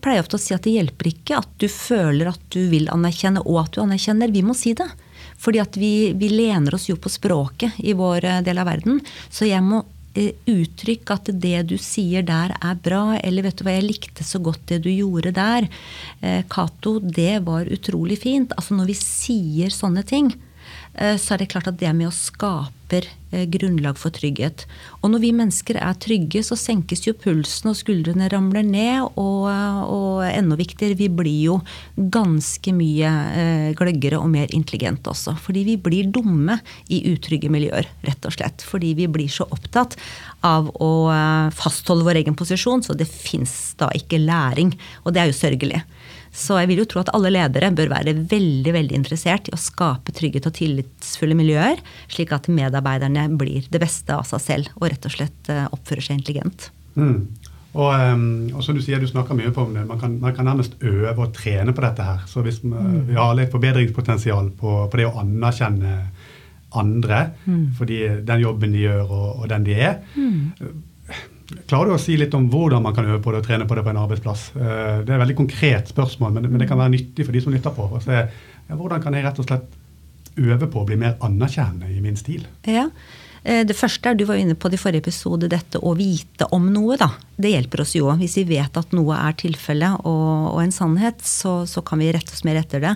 pleier 0.00 0.22
jeg 0.22 0.26
ofte 0.26 0.40
å 0.40 0.44
si 0.44 0.56
at 0.56 0.64
det 0.64 0.76
hjelper 0.78 1.12
ikke 1.12 1.40
at 1.44 1.52
du 1.60 1.68
føler 1.72 2.32
at 2.32 2.48
du 2.52 2.62
vil 2.72 2.88
anerkjenne 2.92 3.44
og 3.44 3.66
at 3.66 3.76
du 3.76 3.84
anerkjenner. 3.84 4.32
Vi 4.32 4.44
må 4.44 4.56
si 4.56 4.72
det. 4.76 4.88
Fordi 5.44 5.60
at 5.62 5.76
vi, 5.76 6.12
vi 6.16 6.30
lener 6.32 6.76
oss 6.76 6.88
jo 6.88 6.96
på 6.96 7.12
språket 7.12 7.76
i 7.84 7.92
vår 7.96 8.24
eh, 8.24 8.40
del 8.46 8.62
av 8.62 8.70
verden. 8.70 9.00
Så 9.28 9.48
jeg 9.48 9.64
må 9.64 9.82
eh, 10.16 10.32
uttrykke 10.50 11.18
at 11.18 11.30
det 11.42 11.58
du 11.74 11.76
sier 11.80 12.24
der 12.26 12.56
er 12.56 12.80
bra, 12.80 13.18
eller 13.20 13.48
vet 13.48 13.60
du 13.60 13.66
hva, 13.66 13.76
jeg 13.76 13.88
likte 13.88 14.26
så 14.26 14.40
godt 14.44 14.64
det 14.72 14.82
du 14.86 14.90
gjorde 14.92 15.34
der. 15.36 15.68
Eh, 16.24 16.40
Cato, 16.50 16.96
det 16.98 17.42
var 17.46 17.68
utrolig 17.68 18.22
fint. 18.24 18.56
Altså 18.56 18.78
når 18.78 18.92
vi 18.94 18.98
sier 19.02 19.74
sånne 19.74 20.06
ting, 20.08 20.32
så 20.94 21.34
er 21.34 21.42
det 21.42 21.50
klart 21.50 21.66
at 21.66 21.78
det 21.80 21.90
med 21.96 22.06
å 22.06 22.14
skaper 22.14 23.06
eh, 23.34 23.44
grunnlag 23.50 23.98
for 23.98 24.14
trygghet. 24.14 24.62
Og 25.00 25.10
når 25.10 25.22
vi 25.24 25.32
mennesker 25.34 25.78
er 25.82 25.96
trygge, 25.98 26.44
så 26.46 26.54
senkes 26.58 27.02
jo 27.08 27.16
pulsen, 27.18 27.72
og 27.72 27.78
skuldrene 27.78 28.28
ramler 28.30 28.62
ned. 28.66 29.08
Og, 29.18 29.48
og 29.48 30.22
enda 30.28 30.58
viktigere, 30.60 30.98
vi 30.98 31.08
blir 31.10 31.40
jo 31.48 31.58
ganske 31.96 32.74
mye 32.76 33.10
eh, 33.34 33.68
gløggere 33.78 34.20
og 34.22 34.30
mer 34.36 34.54
intelligente 34.54 35.10
også. 35.10 35.34
Fordi 35.42 35.64
vi 35.72 35.76
blir 35.82 36.12
dumme 36.14 36.60
i 36.86 37.02
utrygge 37.10 37.50
miljøer, 37.50 37.90
rett 38.06 38.30
og 38.30 38.36
slett. 38.36 38.62
Fordi 38.62 38.94
vi 39.00 39.10
blir 39.10 39.32
så 39.32 39.48
opptatt 39.50 39.98
av 40.46 40.70
å 40.78 40.92
fastholde 41.56 42.04
vår 42.06 42.20
egen 42.20 42.36
posisjon, 42.38 42.84
så 42.84 42.94
det 42.94 43.08
fins 43.08 43.74
da 43.80 43.88
ikke 43.96 44.20
læring. 44.20 44.74
Og 45.02 45.14
det 45.14 45.24
er 45.24 45.32
jo 45.32 45.38
sørgelig. 45.40 45.82
Så 46.34 46.56
jeg 46.58 46.70
vil 46.70 46.82
jo 46.82 46.88
tro 46.90 47.00
at 47.04 47.12
alle 47.14 47.30
ledere 47.30 47.70
bør 47.74 47.92
være 47.92 48.16
veldig 48.30 48.74
veldig 48.74 48.98
interessert 48.98 49.48
i 49.48 49.54
å 49.54 49.60
skape 49.60 50.12
trygghet 50.16 50.48
og 50.50 50.56
tillitsfulle 50.56 51.36
miljøer, 51.38 51.78
slik 52.10 52.34
at 52.34 52.50
medarbeiderne 52.50 53.28
blir 53.38 53.68
det 53.70 53.80
beste 53.82 54.16
av 54.16 54.26
seg 54.26 54.42
selv 54.42 54.72
og 54.80 54.88
rett 54.90 55.06
og 55.06 55.14
slett 55.14 55.52
eh, 55.52 55.66
oppfører 55.70 56.08
seg 56.08 56.18
intelligent. 56.18 56.70
Mm. 56.98 57.20
Og, 57.74 57.90
um, 57.90 58.26
og, 58.52 58.60
som 58.62 58.76
du 58.76 58.82
sier, 58.82 59.02
du 59.02 59.10
snakker 59.10 59.34
mye 59.38 59.50
på 59.54 59.64
om 59.66 59.74
det. 59.74 59.82
Man 59.86 59.98
kan, 59.98 60.14
man 60.22 60.34
kan 60.34 60.46
nærmest 60.46 60.76
øve 60.82 61.14
og 61.14 61.32
trene 61.34 61.74
på 61.74 61.82
dette 61.82 62.06
her. 62.06 62.22
Så 62.30 62.42
hvis 62.46 62.60
vi, 62.62 62.70
mm. 62.70 63.00
vi 63.10 63.18
har 63.18 63.34
litt 63.38 63.54
forbedringspotensial 63.54 64.52
på, 64.58 64.76
på, 64.90 65.00
det 65.00 65.08
å 65.08 65.16
anerkjenne 65.22 65.94
andre 66.74 67.28
mm. 67.44 67.66
fordi 67.78 67.98
den 68.26 68.40
jobben 68.42 68.72
de 68.74 68.80
gjør 68.82 69.04
og, 69.04 69.26
og 69.44 69.50
den 69.52 69.66
de 69.66 69.76
er, 69.78 70.00
mm. 70.18 70.80
Klarer 71.68 71.90
du 71.90 71.94
å 71.96 72.00
si 72.00 72.16
litt 72.16 72.34
om 72.36 72.46
hvordan 72.52 72.84
man 72.84 72.94
kan 72.96 73.08
øve 73.08 73.20
på 73.22 73.32
det 73.34 73.42
og 73.42 73.48
trene 73.48 73.66
på 73.68 73.76
det 73.76 73.84
på 73.84 73.92
en 73.92 74.00
arbeidsplass? 74.00 74.44
Eh, 74.56 75.00
det 75.04 75.12
er 75.12 75.16
et 75.18 75.24
veldig 75.26 75.36
konkret 75.42 75.90
spørsmål, 75.92 76.38
men, 76.38 76.60
det 76.60 76.68
kan 76.70 76.80
være 76.80 76.94
nyttig 76.94 77.26
for 77.26 77.36
de 77.36 77.42
som 77.44 77.52
lytter 77.52 77.74
på. 77.76 77.88
Se, 78.04 78.22
ja, 78.68 78.78
hvordan 78.78 79.04
kan 79.04 79.16
jeg 79.16 79.26
rett 79.26 79.42
og 79.42 79.48
slett 79.48 80.40
øve 80.40 80.66
på 80.66 80.82
å 80.82 80.88
bli 80.88 80.96
mer 80.98 81.18
anerkjennende 81.22 81.92
i 81.92 82.00
min 82.02 82.16
stil? 82.18 82.46
Ja, 82.66 82.88
Eh, 82.88 83.23
det 83.44 83.76
første 83.76 84.08
er, 84.08 84.16
du 84.16 84.24
var 84.24 84.38
inne 84.40 84.56
på 84.56 84.70
det 84.72 84.78
i 84.78 84.80
forrige 84.80 85.04
episode, 85.04 85.50
dette 85.52 85.76
å 85.76 85.92
vite 85.98 86.46
om 86.56 86.70
noe. 86.72 86.96
da. 86.96 87.10
Det 87.36 87.50
hjelper 87.50 87.82
oss 87.82 87.92
jo. 87.96 88.08
Hvis 88.16 88.38
vi 88.38 88.46
vet 88.54 88.78
at 88.80 88.94
noe 88.96 89.18
er 89.18 89.36
tilfellet 89.36 90.06
og, 90.06 90.30
og, 90.54 90.60
en 90.62 90.72
sannhet, 90.72 91.20
så, 91.26 91.52
så, 91.68 91.82
kan 91.84 92.00
vi 92.00 92.08
rette 92.14 92.32
oss 92.32 92.44
mer 92.46 92.60
etter 92.62 92.80
det. 92.84 92.94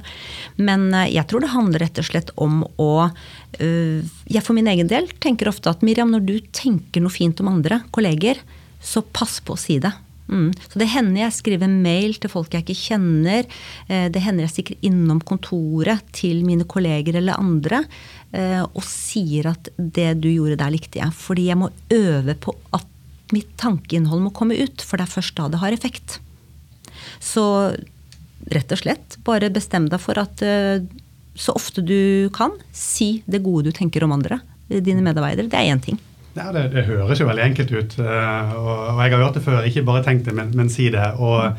Men 0.56 0.88
eh, 0.94 1.10
jeg 1.16 1.28
tror 1.28 1.44
det 1.44 1.52
handler 1.52 1.84
rett 1.84 2.00
og 2.00 2.08
slett 2.08 2.32
om 2.40 2.62
å 2.80 2.90
øh, 3.10 4.00
Jeg 4.28 4.44
for 4.46 4.56
min 4.56 4.70
egen 4.72 4.88
del 4.88 5.10
tenker 5.20 5.50
ofte 5.52 5.68
at 5.72 5.84
Miriam, 5.84 6.12
når 6.14 6.24
du 6.24 6.36
tenker 6.56 7.04
noe 7.04 7.12
fint 7.12 7.40
om 7.44 7.52
andre 7.52 7.82
kolleger, 7.92 8.40
så 8.80 9.02
pass 9.02 9.40
på 9.44 9.56
å 9.56 9.60
si 9.60 9.80
det. 9.82 9.92
Mm. 10.28 10.50
Så 10.68 10.80
det 10.80 10.90
hender 10.92 11.22
jeg 11.22 11.36
skriver 11.38 11.72
mail 11.72 12.18
til 12.20 12.32
folk 12.32 12.52
jeg 12.52 12.66
ikke 12.66 12.76
kjenner. 12.76 13.48
Det 13.88 14.20
hender 14.20 14.44
jeg 14.44 14.52
stikker 14.52 14.82
innom 14.84 15.22
kontoret 15.24 16.04
til 16.12 16.42
mine 16.44 16.66
kolleger 16.68 17.16
eller 17.16 17.40
andre 17.40 17.80
Eh, 18.28 18.60
og 18.60 18.84
sier 18.84 19.48
at 19.54 19.70
det 19.76 20.10
du 20.20 20.28
gjorde 20.28 20.58
der, 20.60 20.72
likte 20.74 21.00
jeg. 21.00 21.14
Fordi 21.16 21.48
jeg 21.48 21.60
må 21.60 21.70
øve 21.94 22.34
på 22.36 22.54
at 22.76 22.86
mitt 23.32 23.50
tankeinnhold 23.60 24.24
må 24.24 24.32
komme 24.36 24.56
ut, 24.58 24.84
for 24.84 25.00
det 25.00 25.08
er 25.08 25.14
først 25.16 25.36
da 25.38 25.48
det 25.52 25.62
har 25.62 25.76
effekt. 25.76 26.18
Så 27.24 27.44
rett 28.52 28.72
og 28.72 28.80
slett, 28.80 29.18
bare 29.26 29.52
bestem 29.52 29.88
deg 29.92 30.00
for 30.00 30.20
at 30.20 30.44
eh, 30.44 30.84
så 31.38 31.54
ofte 31.56 31.84
du 31.84 32.28
kan, 32.34 32.56
si 32.74 33.22
det 33.30 33.44
gode 33.44 33.68
du 33.68 33.76
tenker 33.76 34.04
om 34.04 34.16
andre, 34.16 34.40
dine 34.68 35.04
medarbeidere. 35.04 35.48
Det 35.48 35.58
er 35.60 35.72
én 35.72 35.84
ting. 35.84 36.00
Ja, 36.38 36.52
det, 36.54 36.68
det, 36.72 36.86
høres 36.86 37.20
jo 37.20 37.26
veldig 37.28 37.44
enkelt 37.44 37.74
ut. 37.74 37.98
Og, 37.98 38.70
og, 38.70 39.02
jeg 39.02 39.14
har 39.14 39.24
hørt 39.24 39.38
det 39.38 39.44
før. 39.44 39.66
Ikke 39.66 39.86
bare 39.88 40.04
tenk 40.06 40.24
det, 40.28 40.34
men, 40.38 40.52
men 40.56 40.70
si 40.72 40.86
det. 40.94 41.08
Og, 41.18 41.58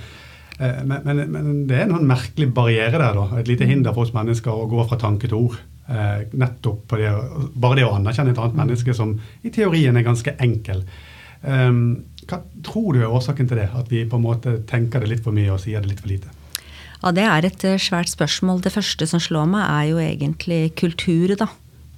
men, 0.59 1.01
men, 1.03 1.19
men, 1.33 1.49
det 1.67 1.81
er 1.83 1.89
noen 1.91 2.07
merkelig 2.07 2.47
barriere 2.55 2.95
der. 2.95 3.17
da, 3.17 3.41
Et 3.41 3.51
lite 3.51 3.67
hinder 3.67 3.95
for 3.95 4.07
oss 4.07 4.15
mennesker 4.15 4.55
å 4.55 4.69
gå 4.71 4.87
fra 4.87 4.99
tanke 5.01 5.27
til 5.27 5.41
ord. 5.41 5.59
Eh, 5.89 6.27
nettopp 6.37 6.83
på 6.87 6.97
det, 7.01 7.09
bare 7.57 7.79
det 7.79 7.85
å 7.87 7.95
anerkjenne 7.97 8.35
et 8.35 8.39
annet 8.39 8.53
mm. 8.53 8.59
menneske 8.61 8.93
som 8.93 9.15
i 9.41 9.49
teorien 9.49 9.95
er 9.97 10.05
ganske 10.05 10.35
enkel. 10.37 10.83
Um, 11.41 12.03
hva 12.29 12.43
tror 12.67 12.93
du 12.93 12.99
er 12.99 13.15
årsaken 13.15 13.49
til 13.49 13.57
det? 13.57 13.71
At 13.73 13.89
vi 13.89 14.03
på 14.05 14.19
en 14.19 14.25
måte 14.27 14.59
tenker 14.69 15.01
det 15.01 15.09
litt 15.09 15.23
for 15.25 15.33
mye 15.33 15.49
og 15.55 15.63
sier 15.63 15.81
det 15.81 15.89
litt 15.89 16.03
for 16.03 16.11
lite? 16.11 16.29
Ja, 16.99 17.13
Det 17.15 17.25
er 17.25 17.47
et 17.47 17.65
eh, 17.65 17.79
svært 17.81 18.11
spørsmål. 18.11 18.61
Det 18.61 18.75
første 18.75 19.07
som 19.09 19.23
slår 19.23 19.49
meg, 19.49 19.65
er 19.65 19.89
jo 19.89 20.03
egentlig 20.03 20.61
kultur. 20.77 21.33
da 21.39 21.49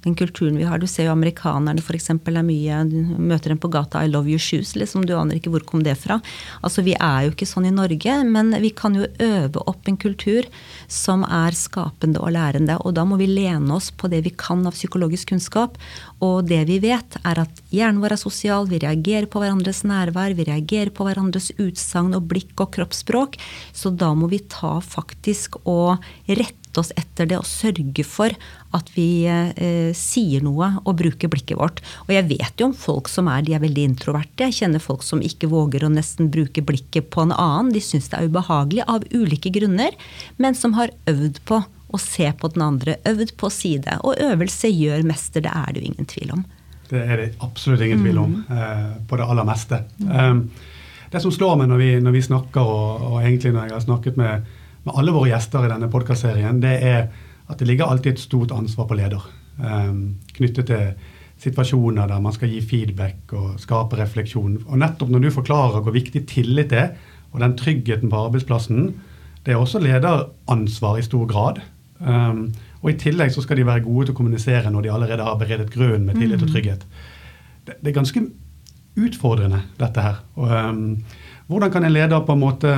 den 0.04 0.16
kulturen 0.18 0.56
vi 0.58 0.66
har. 0.66 0.80
Du 0.82 0.86
ser 0.90 1.06
jo 1.06 1.14
amerikanerne 1.14 1.82
f.eks. 1.82 2.10
er 2.10 2.42
mye 2.46 2.80
Du 2.90 2.96
møter 3.18 3.52
dem 3.52 3.60
på 3.62 3.70
gata 3.70 4.02
'I 4.02 4.10
love 4.10 4.28
your 4.30 4.42
shoes', 4.42 4.74
liksom. 4.76 5.06
Du 5.06 5.14
aner 5.16 5.38
ikke 5.38 5.50
hvor 5.50 5.64
kom 5.66 5.82
det 5.82 5.96
fra. 5.98 6.20
Altså, 6.62 6.82
Vi 6.82 6.94
er 6.98 7.26
jo 7.26 7.30
ikke 7.30 7.46
sånn 7.46 7.66
i 7.66 7.74
Norge, 7.74 8.24
men 8.24 8.50
vi 8.60 8.70
kan 8.70 8.94
jo 8.94 9.06
øve 9.18 9.62
opp 9.66 9.88
en 9.88 9.96
kultur 9.96 10.46
som 10.88 11.22
er 11.24 11.52
skapende 11.52 12.18
og 12.20 12.32
lærende. 12.32 12.78
Og 12.84 12.94
da 12.94 13.04
må 13.04 13.16
vi 13.16 13.26
lene 13.26 13.70
oss 13.74 13.90
på 13.90 14.10
det 14.10 14.24
vi 14.24 14.30
kan 14.30 14.66
av 14.66 14.72
psykologisk 14.72 15.28
kunnskap. 15.28 15.78
Og 16.20 16.46
det 16.46 16.66
vi 16.66 16.78
vet, 16.78 17.16
er 17.24 17.38
at 17.38 17.62
hjernen 17.70 18.02
vår 18.02 18.12
er 18.16 18.22
sosial, 18.22 18.66
vi 18.66 18.78
reagerer 18.82 19.26
på 19.26 19.42
hverandres 19.42 19.82
nærvær, 19.84 20.34
vi 20.34 20.44
reagerer 20.44 20.90
på 20.90 21.06
hverandres 21.06 21.52
utsagn 21.58 22.14
og 22.14 22.26
blikk 22.30 22.58
og 22.60 22.72
kroppsspråk. 22.74 23.38
Så 23.72 23.94
da 23.94 24.12
må 24.14 24.28
vi 24.30 24.42
ta 24.50 24.80
faktisk 24.80 25.60
og 25.64 26.02
rette 26.28 26.61
rette 26.72 26.80
oss 26.80 26.92
etter 26.96 27.26
det 27.28 27.38
og 27.38 27.46
sørge 27.46 28.04
for 28.04 28.32
at 28.72 28.88
vi 28.94 29.26
eh, 29.26 29.92
sier 29.94 30.42
noe 30.42 30.80
og 30.84 30.96
bruker 30.96 31.28
blikket 31.28 31.58
vårt. 31.58 31.82
Og 32.06 32.14
jeg 32.14 32.28
vet 32.28 32.58
jo 32.58 32.70
om 32.70 32.74
folk 32.74 33.08
som 33.08 33.28
er, 33.28 33.42
de 33.42 33.54
er 33.54 33.60
veldig 33.60 33.84
introverte. 33.84 34.48
Jeg 34.48 34.62
kjenner 34.62 34.80
folk 34.80 35.02
som 35.02 35.20
ikke 35.20 35.48
våger 35.48 35.84
å 35.84 35.92
nesten 35.92 36.30
bruke 36.30 36.62
blikket 36.62 37.10
på 37.10 37.22
en 37.22 37.32
annen. 37.32 37.72
De 37.72 37.80
syns 37.80 38.08
det 38.08 38.18
er 38.18 38.28
ubehagelig 38.28 38.84
av 38.88 39.04
ulike 39.12 39.52
grunner, 39.52 39.92
men 40.38 40.54
som 40.54 40.74
har 40.74 40.90
øvd 41.06 41.42
på 41.44 41.62
å 41.92 42.00
se 42.00 42.32
på 42.32 42.48
den 42.54 42.62
andre. 42.64 42.96
Øvd 43.04 43.36
på 43.36 43.48
å 43.48 43.52
si 43.52 43.76
det. 43.78 43.98
Og 44.02 44.16
øvelse 44.16 44.70
gjør 44.72 45.04
mester, 45.04 45.44
det 45.44 45.52
er 45.52 45.72
det 45.72 45.82
jo 45.82 45.92
ingen 45.92 46.08
tvil 46.08 46.32
om. 46.38 46.44
Det 46.88 47.00
er 47.00 47.20
det 47.20 47.30
absolutt 47.44 47.84
ingen 47.84 48.00
tvil 48.04 48.18
om, 48.20 48.38
mm. 48.48 48.56
eh, 48.56 48.88
på 49.08 49.16
det 49.20 49.28
aller 49.28 49.48
meste. 49.48 49.84
Mm. 50.00 50.12
Um, 50.12 50.42
det 51.12 51.20
som 51.20 51.32
slår 51.32 51.58
meg 51.60 51.68
når 51.68 51.80
vi, 51.80 51.92
når 52.00 52.14
vi 52.16 52.24
snakker, 52.24 52.64
og, 52.64 53.04
og, 53.04 53.16
egentlig 53.20 53.52
når 53.52 53.68
jeg 53.68 53.76
har 53.76 53.84
snakket 53.84 54.16
med, 54.20 54.52
med 54.82 54.94
alle 54.98 55.14
våre 55.14 55.30
gjester 55.30 55.66
i 55.66 55.70
denne 55.70 55.90
podkastserien, 55.92 56.60
det 56.62 56.76
er 56.82 57.06
at 57.50 57.58
det 57.60 57.68
ligger 57.68 57.90
alltid 57.90 58.14
et 58.14 58.22
stort 58.22 58.54
ansvar 58.54 58.88
på 58.88 58.96
leder. 58.98 59.24
Um, 59.58 60.18
knyttet 60.36 60.70
til 60.70 60.94
situasjoner 61.42 62.08
der 62.08 62.22
man 62.22 62.34
skal 62.34 62.50
gi 62.52 62.60
feedback 62.64 63.32
og 63.36 63.60
skape 63.60 63.98
refleksjon. 63.98 64.60
Og 64.66 64.78
nettopp 64.80 65.10
når 65.12 65.24
du 65.24 65.30
forklarer 65.34 65.82
hvor 65.82 65.94
viktig 65.94 66.24
tillit 66.30 66.72
er, 66.76 66.94
og 67.32 67.40
den 67.42 67.56
tryggheten 67.58 68.10
på 68.12 68.26
arbeidsplassen, 68.26 68.92
det 69.42 69.54
er 69.54 69.60
også 69.60 69.80
lederansvar 69.82 71.00
i 71.00 71.06
stor 71.06 71.26
grad. 71.30 71.62
Um, 71.98 72.52
og 72.82 72.90
I 72.90 72.98
tillegg 72.98 73.32
så 73.34 73.42
skal 73.44 73.58
de 73.58 73.66
være 73.66 73.84
gode 73.84 74.08
til 74.08 74.14
å 74.14 74.18
kommunisere 74.18 74.70
når 74.70 74.86
de 74.86 74.92
allerede 74.92 75.26
har 75.26 75.38
beredet 75.38 75.70
grunnen 75.72 76.08
med 76.08 76.18
tillit 76.18 76.42
og 76.42 76.48
mm. 76.48 76.52
trygghet. 76.54 76.86
Det, 77.66 77.78
det, 77.78 77.90
er 77.90 77.98
ganske 77.98 78.22
utfordrende, 78.98 79.62
dette 79.80 80.04
her. 80.04 80.22
Og, 80.36 80.50
um, 80.50 80.86
hvordan 81.46 81.72
kan 81.72 81.86
en 81.86 81.94
leder 81.94 82.26
på 82.26 82.34
en 82.34 82.42
måte 82.42 82.74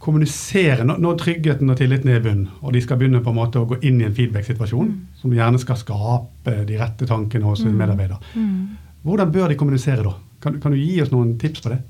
kommunisere 0.00 0.84
når, 0.88 1.00
når, 1.04 1.16
tryggheten 1.20 1.72
og 1.72 1.76
tilliten 1.76 2.10
er 2.10 2.20
i 2.20 2.24
bunn, 2.24 2.44
og 2.64 2.72
de 2.72 2.80
skal 2.80 2.98
begynne 3.00 3.20
på 3.24 3.32
en 3.32 3.36
måte 3.36 3.60
å 3.60 3.68
gå 3.68 3.80
inn 3.84 4.00
i 4.00 4.06
en 4.08 4.16
feedback-situasjon 4.16 4.88
mm. 4.88 4.98
som 5.20 5.34
gjerne 5.36 5.60
skal 5.60 5.78
skape 5.80 6.56
de 6.68 6.78
rette 6.80 7.08
tankene 7.08 7.44
hos 7.44 7.64
en 7.66 7.74
mm. 7.74 7.78
medarbeider. 7.82 8.30
Mm. 8.32 8.94
Hvordan 9.04 9.32
bør 9.34 9.52
de 9.52 9.58
kommunisere 9.60 10.04
da? 10.06 10.14
Kan, 10.40 10.56
kan, 10.62 10.72
du 10.72 10.80
gi 10.80 11.02
oss 11.04 11.12
noen 11.12 11.34
tips 11.40 11.64
på 11.64 11.74
det? 11.74 11.82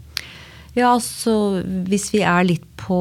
Ja, 0.74 0.90
altså 0.92 1.62
hvis 1.86 2.08
vi 2.14 2.24
er 2.26 2.46
litt 2.46 2.66
på 2.78 2.98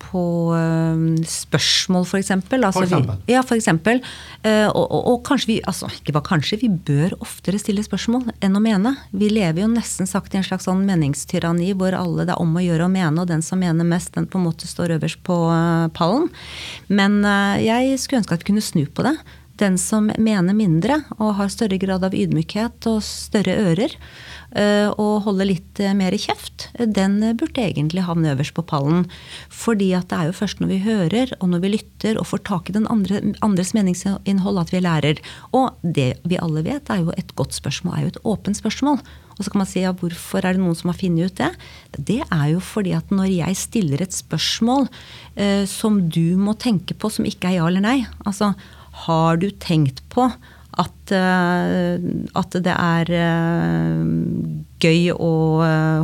på 0.00 0.22
uh, 0.54 1.00
spørsmål, 1.28 2.06
f.eks. 2.06 2.30
Altså, 2.32 2.72
for 2.74 2.86
eksempel. 2.86 3.18
Vi, 3.26 3.34
ja, 3.34 3.42
for 3.46 3.58
eksempel. 3.58 4.00
Uh, 4.44 4.68
og, 4.68 4.84
og, 4.84 5.00
og, 5.00 5.18
kanskje 5.28 5.50
vi 5.52 5.56
altså, 5.68 5.90
ikke 5.92 6.14
bare 6.16 6.28
kanskje, 6.30 6.60
vi 6.62 6.70
bør 6.70 7.16
oftere 7.20 7.60
stille 7.60 7.84
spørsmål 7.86 8.30
enn 8.40 8.56
å 8.58 8.62
mene. 8.64 8.94
Vi 9.12 9.30
lever 9.32 9.64
jo 9.64 9.70
nesten 9.72 10.08
sagt 10.10 10.34
i 10.34 10.40
en 10.40 10.46
slags 10.46 10.68
sånn 10.68 10.86
meningstyranni 10.88 11.72
hvor 11.78 11.96
alle 11.96 12.26
det 12.28 12.36
er 12.36 12.42
om 12.42 12.56
å 12.56 12.64
gjøre 12.64 12.88
å 12.88 12.92
mene, 12.92 13.16
og 13.20 13.28
den 13.30 13.44
som 13.44 13.60
mener 13.62 13.86
mest, 13.86 14.14
den 14.16 14.28
på 14.30 14.40
en 14.40 14.48
måte 14.48 14.70
står 14.70 14.96
øverst 14.96 15.22
på 15.26 15.36
uh, 15.50 15.90
pallen. 15.96 16.30
Men 16.88 17.20
jeg 17.60 17.98
skulle 18.00 18.20
ønske 18.22 18.36
at 18.36 18.42
vi 18.42 18.50
kunne 18.52 18.64
snu 18.64 18.82
på 18.88 19.04
det. 19.06 19.14
Den 19.60 19.76
som 19.80 20.08
mener 20.16 20.56
mindre 20.56 21.02
og 21.18 21.36
har 21.38 21.52
større 21.52 21.78
grad 21.80 22.04
av 22.06 22.16
ydmykhet 22.16 22.86
og 22.88 23.02
større 23.04 23.56
ører, 23.68 23.96
Eh, 23.96 24.29
og 24.98 25.22
holde 25.26 25.46
litt 25.46 25.80
eh, 25.82 25.94
mer 25.94 26.14
kjeft, 26.18 26.68
den 26.74 27.20
burde 27.38 27.62
egentlig 27.62 28.06
havne 28.06 28.32
øverst 28.34 28.56
på 28.56 28.66
pallen. 28.66 29.04
Fordi 29.52 29.92
at 29.98 30.10
det 30.10 30.18
er 30.18 30.30
jo 30.30 30.38
først 30.40 30.62
når 30.62 30.72
vi 30.72 30.82
hører 30.86 31.34
og 31.38 31.52
når 31.52 31.64
vi 31.64 31.72
lytter 31.76 32.18
og 32.18 32.28
får 32.32 32.44
tak 32.48 32.70
i 32.70 32.76
den 32.76 32.88
andre, 32.90 33.22
andres 33.46 33.74
meningsinnhold 33.76 34.60
at 34.62 34.74
vi 34.74 34.82
lærer. 34.82 35.22
Og 35.56 35.78
det 35.82 36.12
vi 36.24 36.40
alle 36.42 36.64
vet, 36.66 36.90
er 36.90 37.04
jo 37.04 37.14
et 37.16 37.34
godt 37.38 37.54
spørsmål 37.56 37.96
er 37.96 38.06
jo 38.06 38.12
et 38.14 38.22
åpent 38.26 38.58
spørsmål. 38.58 39.00
Og 39.38 39.44
så 39.44 39.52
kan 39.52 39.62
man 39.62 39.70
si 39.70 39.80
ja, 39.80 39.94
hvorfor 39.96 40.44
er 40.44 40.56
det 40.56 40.60
noen 40.60 40.76
som 40.76 40.90
har 40.92 40.98
funnet 41.00 41.30
ut 41.30 41.40
det? 41.40 41.50
Det 41.96 42.20
er 42.26 42.46
jo 42.52 42.60
fordi 42.60 42.92
at 42.96 43.12
når 43.14 43.30
jeg 43.32 43.56
stiller 43.56 44.02
et 44.04 44.12
spørsmål 44.12 44.88
eh, 45.36 45.64
som 45.70 46.02
du 46.12 46.36
må 46.36 46.56
tenke 46.60 46.96
på, 46.96 47.08
som 47.08 47.28
ikke 47.28 47.48
er 47.48 47.60
ja 47.60 47.68
eller 47.70 47.84
nei 47.84 47.98
Altså, 48.28 48.52
har 49.06 49.40
du 49.40 49.48
tenkt 49.62 50.02
på 50.12 50.28
at, 50.80 51.12
eh, 51.12 52.00
at 52.38 52.56
det 52.64 52.72
er 52.72 53.10
eh, 53.12 54.02
gøy 54.80 55.10
å 55.12 55.30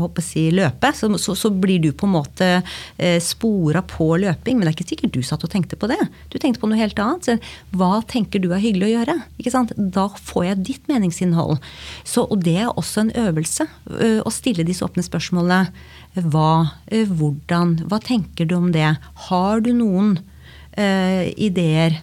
håper 0.03 0.23
eh, 0.23 0.27
si, 0.27 0.45
løpe, 0.55 0.91
så, 0.97 1.09
så, 1.21 1.37
så, 1.39 1.51
blir 1.51 1.81
du 1.81 1.91
på 1.97 2.09
en 2.09 2.15
måte 2.19 2.49
spora 3.25 3.81
på 3.87 4.11
løping. 4.21 4.59
Men 4.59 4.67
det 4.67 4.73
er 4.73 4.77
ikke 4.77 4.91
sikkert 4.91 5.17
du 5.17 5.23
satt 5.25 5.47
og 5.47 5.53
tenkte 5.53 5.79
på 5.81 5.89
det. 5.91 6.01
Du 6.33 6.39
tenkte 6.39 6.61
på 6.63 6.71
noe 6.71 6.81
helt 6.81 6.99
annet. 7.01 7.25
Så 7.25 7.77
hva 7.77 8.03
tenker 8.09 8.43
du 8.43 8.51
er 8.53 8.63
hyggelig 8.63 8.91
å 8.91 8.95
gjøre? 8.99 9.19
Da 9.97 10.07
får 10.13 10.49
jeg 10.51 10.65
ditt 10.71 10.91
meningsinnhold. 10.93 11.63
Og 12.27 12.37
det 12.45 12.59
er 12.67 12.73
også 12.73 13.07
en 13.07 13.15
øvelse. 13.27 13.69
Å 14.27 14.35
stille 14.35 14.67
disse 14.67 14.85
åpne 14.85 15.05
spørsmålene. 15.07 15.63
Hva? 16.27 16.51
Hvordan? 16.91 17.79
Hva 17.89 18.01
tenker 18.05 18.49
du 18.49 18.59
om 18.59 18.69
det? 18.77 18.91
Har 19.29 19.65
du 19.65 19.73
noen 19.77 20.19
uh, 20.77 21.25
ideer? 21.37 22.03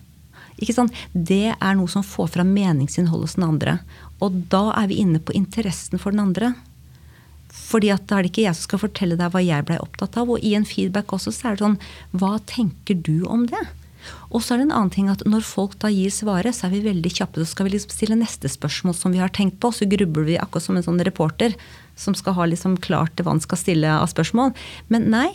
Det 0.57 1.55
er 1.55 1.75
noe 1.77 1.89
som 1.89 2.05
får 2.05 2.33
fram 2.35 2.53
meningsinnhold 2.53 3.25
hos 3.25 3.35
den 3.35 3.47
andre. 3.47 3.79
Og 4.23 4.45
da 4.51 4.71
er 4.77 4.87
vi 4.87 5.01
inne 5.03 5.19
på 5.19 5.35
interessen 5.35 5.99
for 5.99 6.11
den 6.11 6.23
andre. 6.23 6.53
Fordi 7.53 7.91
at 7.93 8.07
da 8.09 8.17
er 8.17 8.25
det 8.25 8.33
ikke 8.33 8.47
jeg 8.47 8.57
som 8.57 8.67
skal 8.67 8.81
fortelle 8.81 9.17
deg 9.19 9.33
hva 9.33 9.41
jeg 9.43 9.65
blei 9.67 9.77
opptatt 9.81 10.17
av. 10.17 10.29
Og 10.29 10.41
i 10.41 10.55
en 10.57 10.67
feedback 10.67 11.13
også 11.13 11.33
så 11.33 11.51
er 11.51 11.55
det 11.55 11.65
sånn 11.65 11.79
Hva 12.17 12.37
tenker 12.49 12.97
du 12.97 13.25
om 13.29 13.47
det? 13.49 13.61
Og 14.33 14.41
så 14.43 14.53
er 14.53 14.59
det 14.59 14.67
en 14.67 14.75
annen 14.75 14.91
ting 14.91 15.09
at 15.11 15.21
når 15.29 15.45
folk 15.47 15.77
da 15.79 15.91
gir 15.93 16.11
svaret, 16.11 16.55
så 16.55 16.67
er 16.67 16.73
vi 16.73 16.83
veldig 16.87 17.11
kjappe. 17.13 17.39
Så 17.39 17.53
skal 17.53 17.67
vi 17.67 17.75
liksom 17.75 17.93
stille 17.93 18.17
neste 18.19 18.51
spørsmål 18.51 18.97
som 18.97 19.13
vi 19.15 19.21
har 19.21 19.31
tenkt 19.33 19.59
på. 19.63 19.71
Så 19.71 19.87
grubler 19.89 20.27
vi 20.27 20.39
akkurat 20.41 20.65
som 20.65 20.79
en 20.79 20.85
sånn 20.85 21.01
reporter 21.05 21.55
som 21.99 22.17
skal 22.17 22.35
ha 22.39 22.47
liksom 22.49 22.79
klart 22.83 23.21
hva 23.21 23.35
han 23.35 23.43
skal 23.43 23.61
stille 23.61 23.91
av 24.01 24.09
spørsmål. 24.11 24.53
Men 24.91 25.07
nei, 25.13 25.29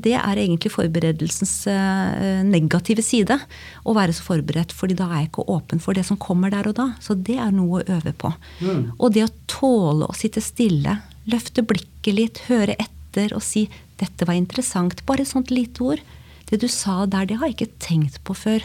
det 0.00 0.14
er 0.16 0.40
egentlig 0.40 0.70
forberedelsens 0.72 1.52
eh, 1.68 2.40
negative 2.46 3.04
side. 3.04 3.36
Å 3.84 3.94
være 3.96 4.14
så 4.16 4.24
forberedt, 4.24 4.72
fordi 4.72 4.96
da 4.96 5.10
er 5.10 5.24
jeg 5.24 5.30
ikke 5.30 5.48
åpen 5.52 5.82
for 5.84 5.98
det 5.98 6.06
som 6.08 6.20
kommer 6.20 6.52
der 6.54 6.70
og 6.70 6.78
da. 6.78 6.90
Så 7.04 7.14
det 7.14 7.36
er 7.36 7.52
noe 7.52 7.82
å 7.82 7.98
øve 7.98 8.14
på. 8.16 8.32
Mm. 8.64 8.94
Og 8.96 9.12
det 9.16 9.26
å 9.26 9.34
tåle 9.50 10.08
å 10.08 10.16
sitte 10.16 10.40
stille, 10.44 10.98
løfte 11.28 11.66
blikket 11.68 12.16
litt, 12.16 12.42
høre 12.48 12.78
etter 12.80 13.34
og 13.36 13.44
si 13.44 13.66
'dette 13.98 14.24
var 14.28 14.38
interessant', 14.38 15.04
bare 15.04 15.22
et 15.26 15.32
sånt 15.32 15.50
lite 15.50 15.82
ord. 15.82 16.00
Det 16.48 16.60
du 16.62 16.68
sa 16.68 17.04
der, 17.04 17.26
det 17.26 17.38
har 17.38 17.50
jeg 17.50 17.58
ikke 17.58 17.78
tenkt 17.82 18.22
på 18.24 18.32
før. 18.32 18.62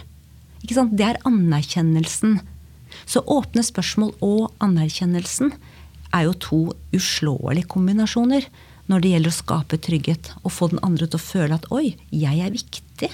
Ikke 0.64 0.78
sant? 0.78 0.96
Det 0.96 1.04
er 1.04 1.24
anerkjennelsen. 1.28 2.40
Så 3.10 3.24
åpne 3.28 3.64
spørsmål 3.66 4.14
og 4.22 4.54
anerkjennelsen 4.64 5.52
er 6.14 6.28
jo 6.28 6.34
to 6.38 6.60
uslåelige 6.96 7.68
kombinasjoner 7.74 8.46
når 8.92 9.04
det 9.04 9.12
gjelder 9.14 9.32
å 9.32 9.38
skape 9.38 9.80
trygghet 9.80 10.32
og 10.42 10.54
få 10.54 10.70
den 10.74 10.82
andre 10.84 11.08
til 11.08 11.20
å 11.20 11.24
føle 11.24 11.56
at 11.56 11.70
'oi, 11.72 11.96
jeg 12.12 12.44
er 12.44 12.52
viktig'. 12.54 13.14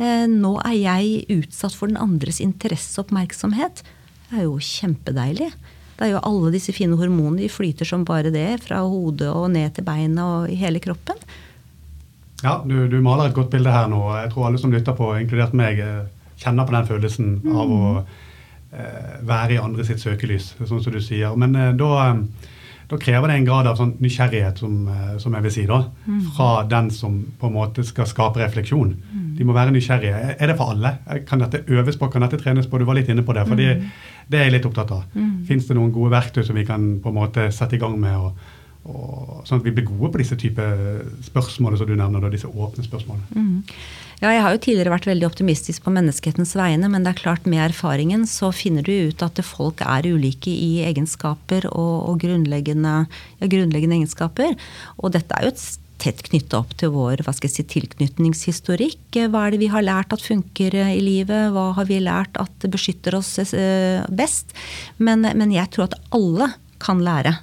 Eh, 0.00 0.26
nå 0.26 0.56
er 0.64 0.74
jeg 0.74 1.26
utsatt 1.38 1.74
for 1.76 1.90
den 1.90 2.00
andres 2.00 2.40
interesse 2.40 2.98
og 2.98 3.06
oppmerksomhet. 3.06 3.84
Det 4.30 4.40
er 4.40 4.48
jo 4.48 4.58
kjempedeilig. 4.58 5.52
Det 5.94 6.06
er 6.08 6.16
jo 6.16 6.24
alle 6.26 6.50
disse 6.50 6.74
fine 6.74 6.96
hormonene 6.98 7.44
de 7.44 7.52
flyter 7.52 7.86
som 7.86 8.06
bare 8.06 8.32
det, 8.34 8.62
fra 8.64 8.82
hodet 8.82 9.30
og 9.30 9.52
ned 9.54 9.76
til 9.76 9.86
beina 9.86 10.26
og 10.40 10.50
i 10.50 10.58
hele 10.58 10.82
kroppen. 10.82 11.20
Ja, 12.42 12.58
du, 12.66 12.88
du 12.90 12.98
maler 13.00 13.30
et 13.30 13.36
godt 13.36 13.52
bilde 13.52 13.70
her 13.72 13.86
nå. 13.88 14.02
Jeg 14.18 14.32
tror 14.32 14.48
alle 14.48 14.58
som 14.60 14.74
lytter 14.74 14.96
på, 14.98 15.12
inkludert 15.20 15.54
meg, 15.56 15.78
eh, 15.78 16.02
kjenner 16.42 16.66
på 16.66 16.74
den 16.74 16.88
følelsen 16.88 17.30
mm. 17.44 17.54
av 17.54 17.70
å 17.72 17.84
eh, 18.74 19.14
være 19.24 19.54
i 19.54 19.62
andre 19.62 19.86
sitt 19.86 20.02
søkelys, 20.02 20.52
sånn 20.58 20.82
som 20.82 20.92
du 20.92 21.00
sier. 21.00 21.38
Men 21.40 21.54
eh, 21.56 21.70
da 21.78 21.92
eh, 22.08 22.50
da 22.90 22.98
krever 23.00 23.30
det 23.30 23.36
en 23.38 23.46
grad 23.46 23.68
av 23.70 23.78
sånn 23.78 23.94
nysgjerrighet, 24.02 24.60
som, 24.60 24.88
eh, 24.88 25.12
som, 25.22 25.34
jeg 25.36 25.46
vil 25.46 25.54
si, 25.54 25.66
da, 25.68 25.80
mm. 26.06 26.22
fra 26.36 26.48
den 26.68 26.90
som 26.94 27.20
på 27.40 27.48
en 27.48 27.56
måte 27.56 27.84
skal 27.86 28.08
skape 28.10 28.42
refleksjon. 28.42 28.94
Mm. 28.94 29.22
De 29.38 29.46
må 29.48 29.56
være 29.56 29.72
nysgjerrige. 29.74 30.34
Er 30.38 30.50
det 30.50 30.58
for 30.58 30.74
alle? 30.74 30.96
Kan 31.28 31.42
dette 31.42 31.64
øves 31.68 31.98
på? 32.00 32.10
Kan 32.12 32.26
dette 32.26 32.40
trenes 32.42 32.68
på? 32.70 32.78
Du 32.78 32.86
var 32.88 32.98
litt 32.98 33.08
inne 33.12 33.24
på 33.26 33.36
det. 33.36 33.46
for 33.48 33.56
mm. 33.56 33.88
det 34.28 34.40
er 34.40 34.48
jeg 34.48 34.58
litt 34.58 34.68
opptatt 34.68 34.92
av. 34.94 35.06
Mm. 35.14 35.44
Fins 35.48 35.66
det 35.68 35.78
noen 35.78 35.92
gode 35.94 36.12
verktøy 36.14 36.44
som 36.44 36.56
vi 36.56 36.66
kan 36.68 36.98
på 37.02 37.10
en 37.10 37.18
måte 37.18 37.48
sette 37.52 37.78
i 37.78 37.82
gang 37.82 37.96
med? 38.00 38.18
Og, 38.20 38.53
og, 38.84 39.44
sånn 39.48 39.62
at 39.62 39.66
vi 39.66 39.72
blir 39.72 39.86
gode 39.88 40.12
på 40.12 40.20
disse 40.20 40.36
type 40.40 40.64
spørsmål 41.24 41.78
som 41.80 41.88
du 41.88 41.94
nevner, 41.96 42.20
da, 42.20 42.32
disse 42.32 42.50
åpne 42.50 42.84
spørsmålene. 42.84 43.28
Mm. 43.32 43.78
Ja, 44.20 44.30
jeg 44.30 44.42
har 44.44 44.54
jo 44.54 44.60
tidligere 44.62 44.92
vært 44.92 45.08
veldig 45.08 45.26
optimistisk 45.26 45.84
på 45.84 45.92
menneskehetens 45.92 46.54
vegne, 46.56 46.88
men 46.92 47.04
det 47.04 47.14
er 47.14 47.22
klart 47.22 47.48
med 47.50 47.64
erfaringen 47.64 48.26
så 48.30 48.52
finner 48.54 48.84
du 48.86 49.10
ut 49.10 49.24
at 49.24 49.40
folk 49.44 49.82
er 49.84 50.06
ulike 50.06 50.52
i 50.52 50.84
egenskaper 50.86 51.66
og, 51.72 51.94
og 52.10 52.20
grunnleggende, 52.22 52.98
ja, 53.40 53.48
grunnleggende, 53.48 53.98
egenskaper. 53.98 54.54
Og 55.00 55.16
dette 55.16 55.34
er 55.36 55.48
jo 55.48 55.54
et 55.54 55.64
tett 56.04 56.20
knytta 56.26 56.60
opp 56.60 56.74
til 56.78 56.92
vår 56.92 57.22
hva 57.24 57.32
skal 57.34 57.48
jeg 57.48 57.56
si, 57.56 57.66
tilknytningshistorikk. 57.74 59.18
Hva 59.32 59.46
er 59.46 59.54
det 59.54 59.62
vi 59.62 59.70
har 59.72 59.86
lært 59.86 60.12
at 60.14 60.24
funker 60.24 60.76
i 60.84 61.00
livet? 61.00 61.50
Hva 61.54 61.70
har 61.78 61.88
vi 61.88 62.02
lært 62.04 62.36
at 62.40 62.68
beskytter 62.70 63.16
oss 63.18 63.36
eh, 63.40 64.04
best? 64.12 64.52
Men, 65.00 65.24
men 65.24 65.54
jeg 65.54 65.72
tror 65.72 65.88
at 65.88 65.98
alle 66.14 66.52
kan 66.84 67.00
lære. 67.04 67.36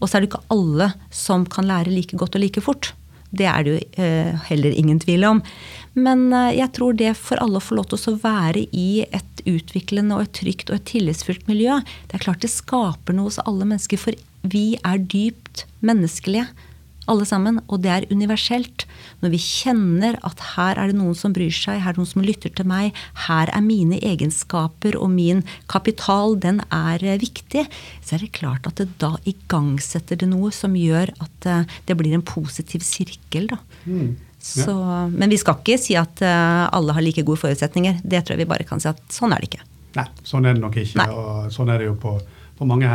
Og 0.00 0.08
så 0.08 0.16
er 0.16 0.24
det 0.24 0.30
ikke 0.30 0.46
alle 0.52 0.90
som 1.14 1.44
kan 1.48 1.68
lære 1.68 1.92
like 1.92 2.16
godt 2.18 2.38
og 2.38 2.44
like 2.44 2.64
fort. 2.64 2.92
Det 3.30 3.46
er 3.46 3.62
det 3.62 3.72
jo 3.72 3.80
eh, 4.02 4.38
heller 4.48 4.74
ingen 4.74 4.98
tvil 5.02 5.24
om. 5.28 5.42
Men 5.94 6.32
eh, 6.32 6.56
jeg 6.58 6.72
tror 6.76 6.96
det 6.98 7.12
for 7.18 7.40
alle 7.42 7.60
å 7.60 7.64
få 7.64 7.78
lov 7.78 7.90
til 7.92 8.16
å 8.16 8.22
være 8.22 8.64
i 8.74 9.04
et 9.06 9.44
utviklende 9.46 10.16
og 10.16 10.26
et 10.26 10.34
trygt 10.40 10.72
og 10.72 10.80
et 10.80 10.88
tillitsfullt 10.90 11.46
miljø, 11.50 11.78
det 12.10 12.18
er 12.18 12.24
klart 12.26 12.42
det 12.44 12.52
skaper 12.52 13.16
noe 13.16 13.30
hos 13.30 13.40
alle 13.44 13.68
mennesker. 13.68 14.00
For 14.00 14.18
vi 14.42 14.74
er 14.82 15.04
dypt 15.12 15.64
menneskelige. 15.84 16.48
Alle 17.08 17.26
sammen, 17.28 17.58
og 17.68 17.82
det 17.84 17.90
er 17.92 18.08
universelt. 18.10 18.84
Når 19.22 19.32
vi 19.34 19.40
kjenner 19.42 20.18
at 20.26 20.42
her 20.54 20.78
er 20.78 20.90
det 20.90 20.98
noen 20.98 21.16
som 21.18 21.34
bryr 21.36 21.52
seg, 21.54 21.80
her 21.80 21.92
er 21.92 21.96
det 21.96 22.02
noen 22.02 22.10
som 22.12 22.24
lytter 22.24 22.52
til 22.54 22.68
meg, 22.68 22.96
her 23.26 23.52
er 23.52 23.64
mine 23.64 23.98
egenskaper 24.04 24.98
og 25.00 25.12
min 25.14 25.42
kapital, 25.72 26.36
den 26.40 26.62
er 26.68 27.02
eh, 27.04 27.20
viktig, 27.20 27.66
så 28.04 28.16
er 28.16 28.24
det 28.24 28.32
klart 28.36 28.68
at 28.68 28.80
det 28.80 28.90
da 29.02 29.14
igangsetter 29.28 30.20
det 30.20 30.30
noe 30.30 30.52
som 30.54 30.76
gjør 30.78 31.14
at 31.24 31.48
eh, 31.50 31.78
det 31.88 31.96
blir 31.98 32.16
en 32.16 32.26
positiv 32.26 32.84
sirkel. 32.86 33.50
da. 33.54 33.60
Mm. 33.86 34.18
Så, 34.40 34.72
men 35.12 35.28
vi 35.28 35.36
skal 35.40 35.58
ikke 35.60 35.76
si 35.80 35.96
at 36.00 36.22
eh, 36.24 36.62
alle 36.72 36.94
har 36.96 37.04
like 37.04 37.24
gode 37.28 37.42
forutsetninger. 37.42 38.00
Det 38.02 38.22
tror 38.24 38.38
jeg 38.38 38.46
vi 38.46 38.52
bare 38.54 38.68
kan 38.68 38.80
si 38.80 38.88
at 38.88 39.02
sånn 39.12 39.34
er 39.36 39.42
det 39.42 39.50
ikke. 39.50 39.66
Nei, 39.98 40.06
sånn 40.24 40.46
er 40.46 40.56
det 40.56 40.62
nok 40.62 40.78
ikke. 40.80 40.96
Nei. 41.00 41.08
og 41.12 41.50
Sånn 41.52 41.72
er 41.72 41.82
det 41.82 41.90
jo 41.90 41.96
på, 42.00 42.14
på 42.56 42.68
mange 42.68 42.88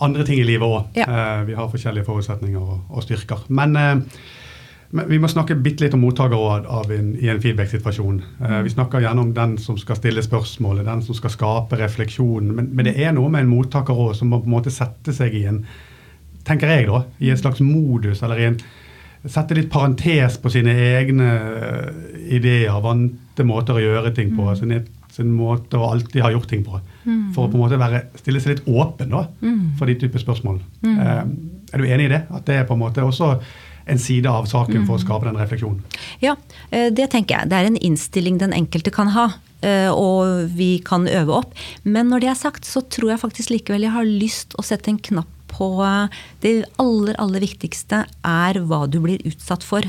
andre 0.00 0.26
ting 0.26 0.40
i 0.40 0.46
livet 0.48 0.66
òg. 0.66 0.92
Ja. 0.98 1.08
Eh, 1.08 1.40
vi 1.48 1.56
har 1.58 1.70
forskjellige 1.72 2.06
forutsetninger 2.08 2.60
og, 2.60 2.78
og 2.88 3.04
styrker. 3.04 3.44
Men, 3.48 3.76
eh, 3.76 4.22
men, 4.90 5.04
vi 5.10 5.20
må 5.22 5.30
snakke 5.30 5.58
bitte 5.62 5.84
litt 5.84 5.94
om 5.94 6.02
mottaker 6.04 6.66
av 6.66 6.90
en, 6.94 7.12
i 7.20 7.30
en 7.30 7.42
feedback-situasjon. 7.42 8.22
Eh, 8.40 8.58
vi 8.66 8.74
snakker 8.74 9.04
gjerne 9.04 9.26
om 9.26 9.34
den 9.36 9.58
som 9.62 9.78
skal 9.78 10.00
stille 10.00 10.24
spørsmålet, 10.24 10.88
den 10.88 11.04
som 11.06 11.18
skal 11.18 11.34
skape 11.36 11.78
refleksjonen. 11.80 12.52
Men, 12.56 12.72
men, 12.74 12.90
det 12.90 12.96
er 12.98 13.14
noe 13.16 13.30
med 13.32 13.44
en 13.44 13.54
mottaker 13.54 13.96
òg 14.08 14.16
som 14.18 14.32
må 14.32 14.42
på 14.42 14.50
en 14.50 14.58
måte 14.58 14.74
sette 14.74 15.14
seg 15.16 15.36
i 15.38 15.46
en 15.50 15.64
tenker 16.46 16.70
jeg 16.72 16.86
da, 16.88 17.02
i 17.20 17.30
en 17.30 17.38
slags 17.38 17.60
modus 17.60 18.22
eller 18.24 18.40
i 18.40 18.46
en 18.48 18.62
sette 19.28 19.56
litt 19.56 19.68
parentes 19.72 20.38
på 20.40 20.52
sine 20.52 20.72
egne 20.72 21.28
eh, 21.28 21.88
ideer, 22.38 22.72
vante 22.80 23.44
måter 23.44 23.76
å 23.76 23.82
gjøre 23.82 24.14
ting 24.16 24.32
på. 24.36 24.48
Mm. 24.48 24.56
Sin, 24.56 24.86
sin, 25.12 25.34
måte 25.36 25.76
å 25.76 25.90
alltid 25.92 26.24
ha 26.24 26.32
gjort 26.32 26.48
ting 26.48 26.64
på. 26.64 26.80
Mm. 27.04 27.32
For 27.34 27.46
å 27.46 27.50
på 27.50 27.58
en 27.58 27.64
måte 27.64 27.80
være, 27.80 28.04
stille 28.20 28.42
seg 28.42 28.56
litt 28.56 28.68
åpen 28.68 29.12
da, 29.12 29.24
mm. 29.40 29.64
for 29.80 29.90
de 29.90 29.96
typer 30.00 30.22
spørsmål. 30.22 30.60
Mm. 30.84 30.94
Eh, 31.00 31.24
er 31.72 31.82
du 31.82 31.88
enig 31.88 32.08
i 32.08 32.14
det? 32.14 32.22
At 32.34 32.46
det 32.48 32.60
er 32.60 32.68
på 32.68 32.76
en 32.76 32.82
måte 32.82 33.04
også 33.04 33.34
en 33.90 33.98
side 33.98 34.30
av 34.30 34.46
saken 34.46 34.84
for 34.86 34.98
å 34.98 35.02
skape 35.02 35.26
den 35.26 35.38
refleksjonen? 35.40 35.80
Ja, 36.22 36.36
eh, 36.70 36.90
det 36.94 37.10
tenker 37.14 37.38
jeg. 37.38 37.50
Det 37.50 37.58
er 37.58 37.70
en 37.70 37.80
innstilling 37.80 38.38
den 38.42 38.54
enkelte 38.54 38.92
kan 38.94 39.10
ha. 39.16 39.30
Eh, 39.66 39.90
og 39.92 40.52
vi 40.56 40.78
kan 40.84 41.08
øve 41.08 41.40
opp. 41.42 41.56
Men 41.82 42.08
når 42.12 42.24
det 42.24 42.30
er 42.32 42.38
sagt, 42.38 42.68
så 42.68 42.84
tror 42.86 43.14
jeg 43.14 43.22
faktisk 43.24 43.52
likevel 43.52 43.84
jeg 43.88 43.96
har 43.96 44.08
lyst 44.08 44.56
å 44.56 44.64
sette 44.64 44.92
en 44.92 45.00
knapp 45.10 45.36
på 45.50 45.66
Det 46.40 46.62
aller, 46.78 47.16
aller 47.18 47.42
viktigste 47.42 48.04
er 48.06 48.60
hva 48.64 48.84
du 48.86 49.00
blir 49.02 49.20
utsatt 49.26 49.66
for. 49.66 49.82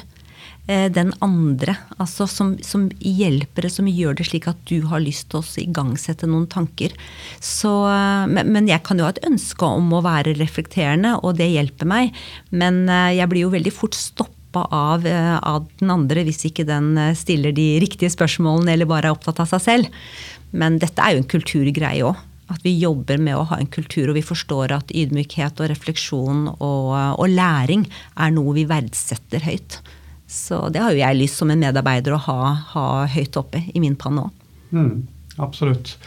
Eh, 0.70 0.92
den 0.94 1.10
andre, 1.26 1.74
altså 1.98 2.28
som, 2.30 2.52
som 2.62 2.86
hjelper 3.02 3.66
som 3.74 3.88
gjør 3.90 4.20
det 4.20 4.28
slik 4.28 4.46
at 4.48 4.60
du 4.70 4.84
har 4.92 5.02
lyst 5.02 5.32
til 5.32 5.42
å 5.42 5.62
igangsette 5.64 6.28
noen 6.30 6.46
tanker. 6.52 6.94
Så, 7.42 7.72
eh, 7.90 8.44
men 8.46 8.70
jeg 8.70 8.84
kan 8.86 9.02
jo 9.02 9.08
ha 9.08 9.14
et 9.14 9.24
ønske 9.26 9.66
om 9.66 9.90
å 9.98 10.04
være 10.06 10.36
reflekterende, 10.38 11.16
og 11.26 11.40
det 11.40 11.50
hjelper 11.50 11.90
meg. 11.90 12.20
Men 12.54 12.84
eh, 12.86 13.18
jeg 13.18 13.32
blir 13.32 13.48
jo 13.48 13.56
veldig 13.56 13.74
fort 13.74 13.98
stoppa 13.98 14.68
av, 14.76 15.06
av, 15.08 15.64
den 15.80 15.94
andre 15.94 16.26
hvis 16.28 16.44
ikke 16.50 16.68
den 16.68 16.98
stiller 17.16 17.56
de 17.56 17.70
riktige 17.80 18.12
spørsmålene 18.12 18.74
eller 18.74 18.90
bare 18.90 19.08
er 19.08 19.16
opptatt 19.16 19.40
av 19.40 19.48
seg 19.48 19.64
selv. 19.64 20.02
Men 20.52 20.76
dette 20.82 21.02
er 21.02 21.16
jo 21.16 21.22
en 21.24 21.32
kulturgreie 21.32 22.04
òg. 22.06 22.20
At 22.52 22.60
vi 22.68 22.74
jobber 22.76 23.16
med 23.24 23.38
å 23.40 23.46
ha 23.48 23.62
en 23.62 23.70
kultur 23.72 24.12
og 24.12 24.18
vi 24.18 24.26
forstår 24.28 24.74
at 24.76 24.92
ydmykhet 24.92 25.64
og 25.64 25.72
refleksjon 25.72 26.44
og, 26.52 26.92
og 26.92 27.32
læring 27.32 27.88
er 28.20 28.36
noe 28.36 28.58
vi 28.60 28.68
verdsetter 28.68 29.48
høyt. 29.48 29.80
Så 30.32 30.70
det 30.72 30.80
har 30.80 30.96
jo 30.96 31.02
jeg 31.02 31.20
lyst 31.20 31.42
som 31.42 31.52
en 31.52 31.60
medarbeider 31.60 32.16
å 32.16 32.22
ha, 32.30 32.42
ha 32.74 32.86
høyt 33.12 33.36
oppe 33.40 33.66
i 33.68 33.82
min 33.84 33.98
panne 34.00 34.30
òg. 34.30 34.46
Mm, 34.72 34.94
absolutt. 35.44 35.98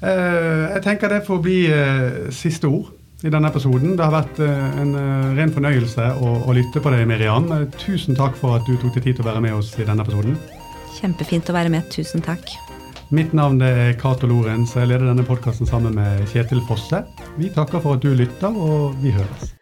Eh, 0.00 0.64
jeg 0.76 0.84
tenker 0.86 1.12
det 1.12 1.26
får 1.26 1.42
bli 1.44 1.58
eh, 1.68 2.30
siste 2.32 2.70
ord 2.70 2.94
i 3.26 3.32
denne 3.34 3.50
episoden. 3.50 3.96
Det 3.98 4.06
har 4.06 4.14
vært 4.14 4.40
eh, 4.44 4.78
en 4.80 4.94
ren 5.36 5.52
fornøyelse 5.52 6.06
å, 6.16 6.32
å, 6.46 6.54
lytte 6.56 6.80
på 6.80 6.94
deg, 6.94 7.04
Miriam. 7.10 7.50
Tusen 7.76 8.16
takk 8.16 8.38
for 8.40 8.56
at 8.56 8.64
du 8.68 8.78
tok 8.78 8.96
deg 8.96 9.10
tid 9.10 9.18
til 9.18 9.26
å 9.26 9.28
være 9.32 9.44
med 9.44 9.58
oss 9.58 9.74
i 9.76 9.84
denne 9.84 10.06
episoden. 10.06 10.38
Kjempefint 10.96 11.52
å 11.52 11.58
være 11.58 11.74
med. 11.74 11.90
Tusen 11.92 12.24
takk. 12.24 12.48
Mitt 13.12 13.36
navn 13.36 13.60
er 13.64 13.92
Cato 14.00 14.28
Lorentz. 14.28 14.76
Jeg 14.76 14.88
leder 14.88 15.10
denne 15.10 15.28
podkasten 15.28 15.68
sammen 15.68 15.96
med 15.96 16.24
Kjetil 16.32 16.64
Fosse. 16.68 17.04
Vi 17.36 17.52
takker 17.52 17.84
for 17.84 18.00
at 18.00 18.04
du 18.04 18.12
lytter, 18.16 18.52
og 18.52 18.96
vi 19.04 19.12
høres. 19.16 19.57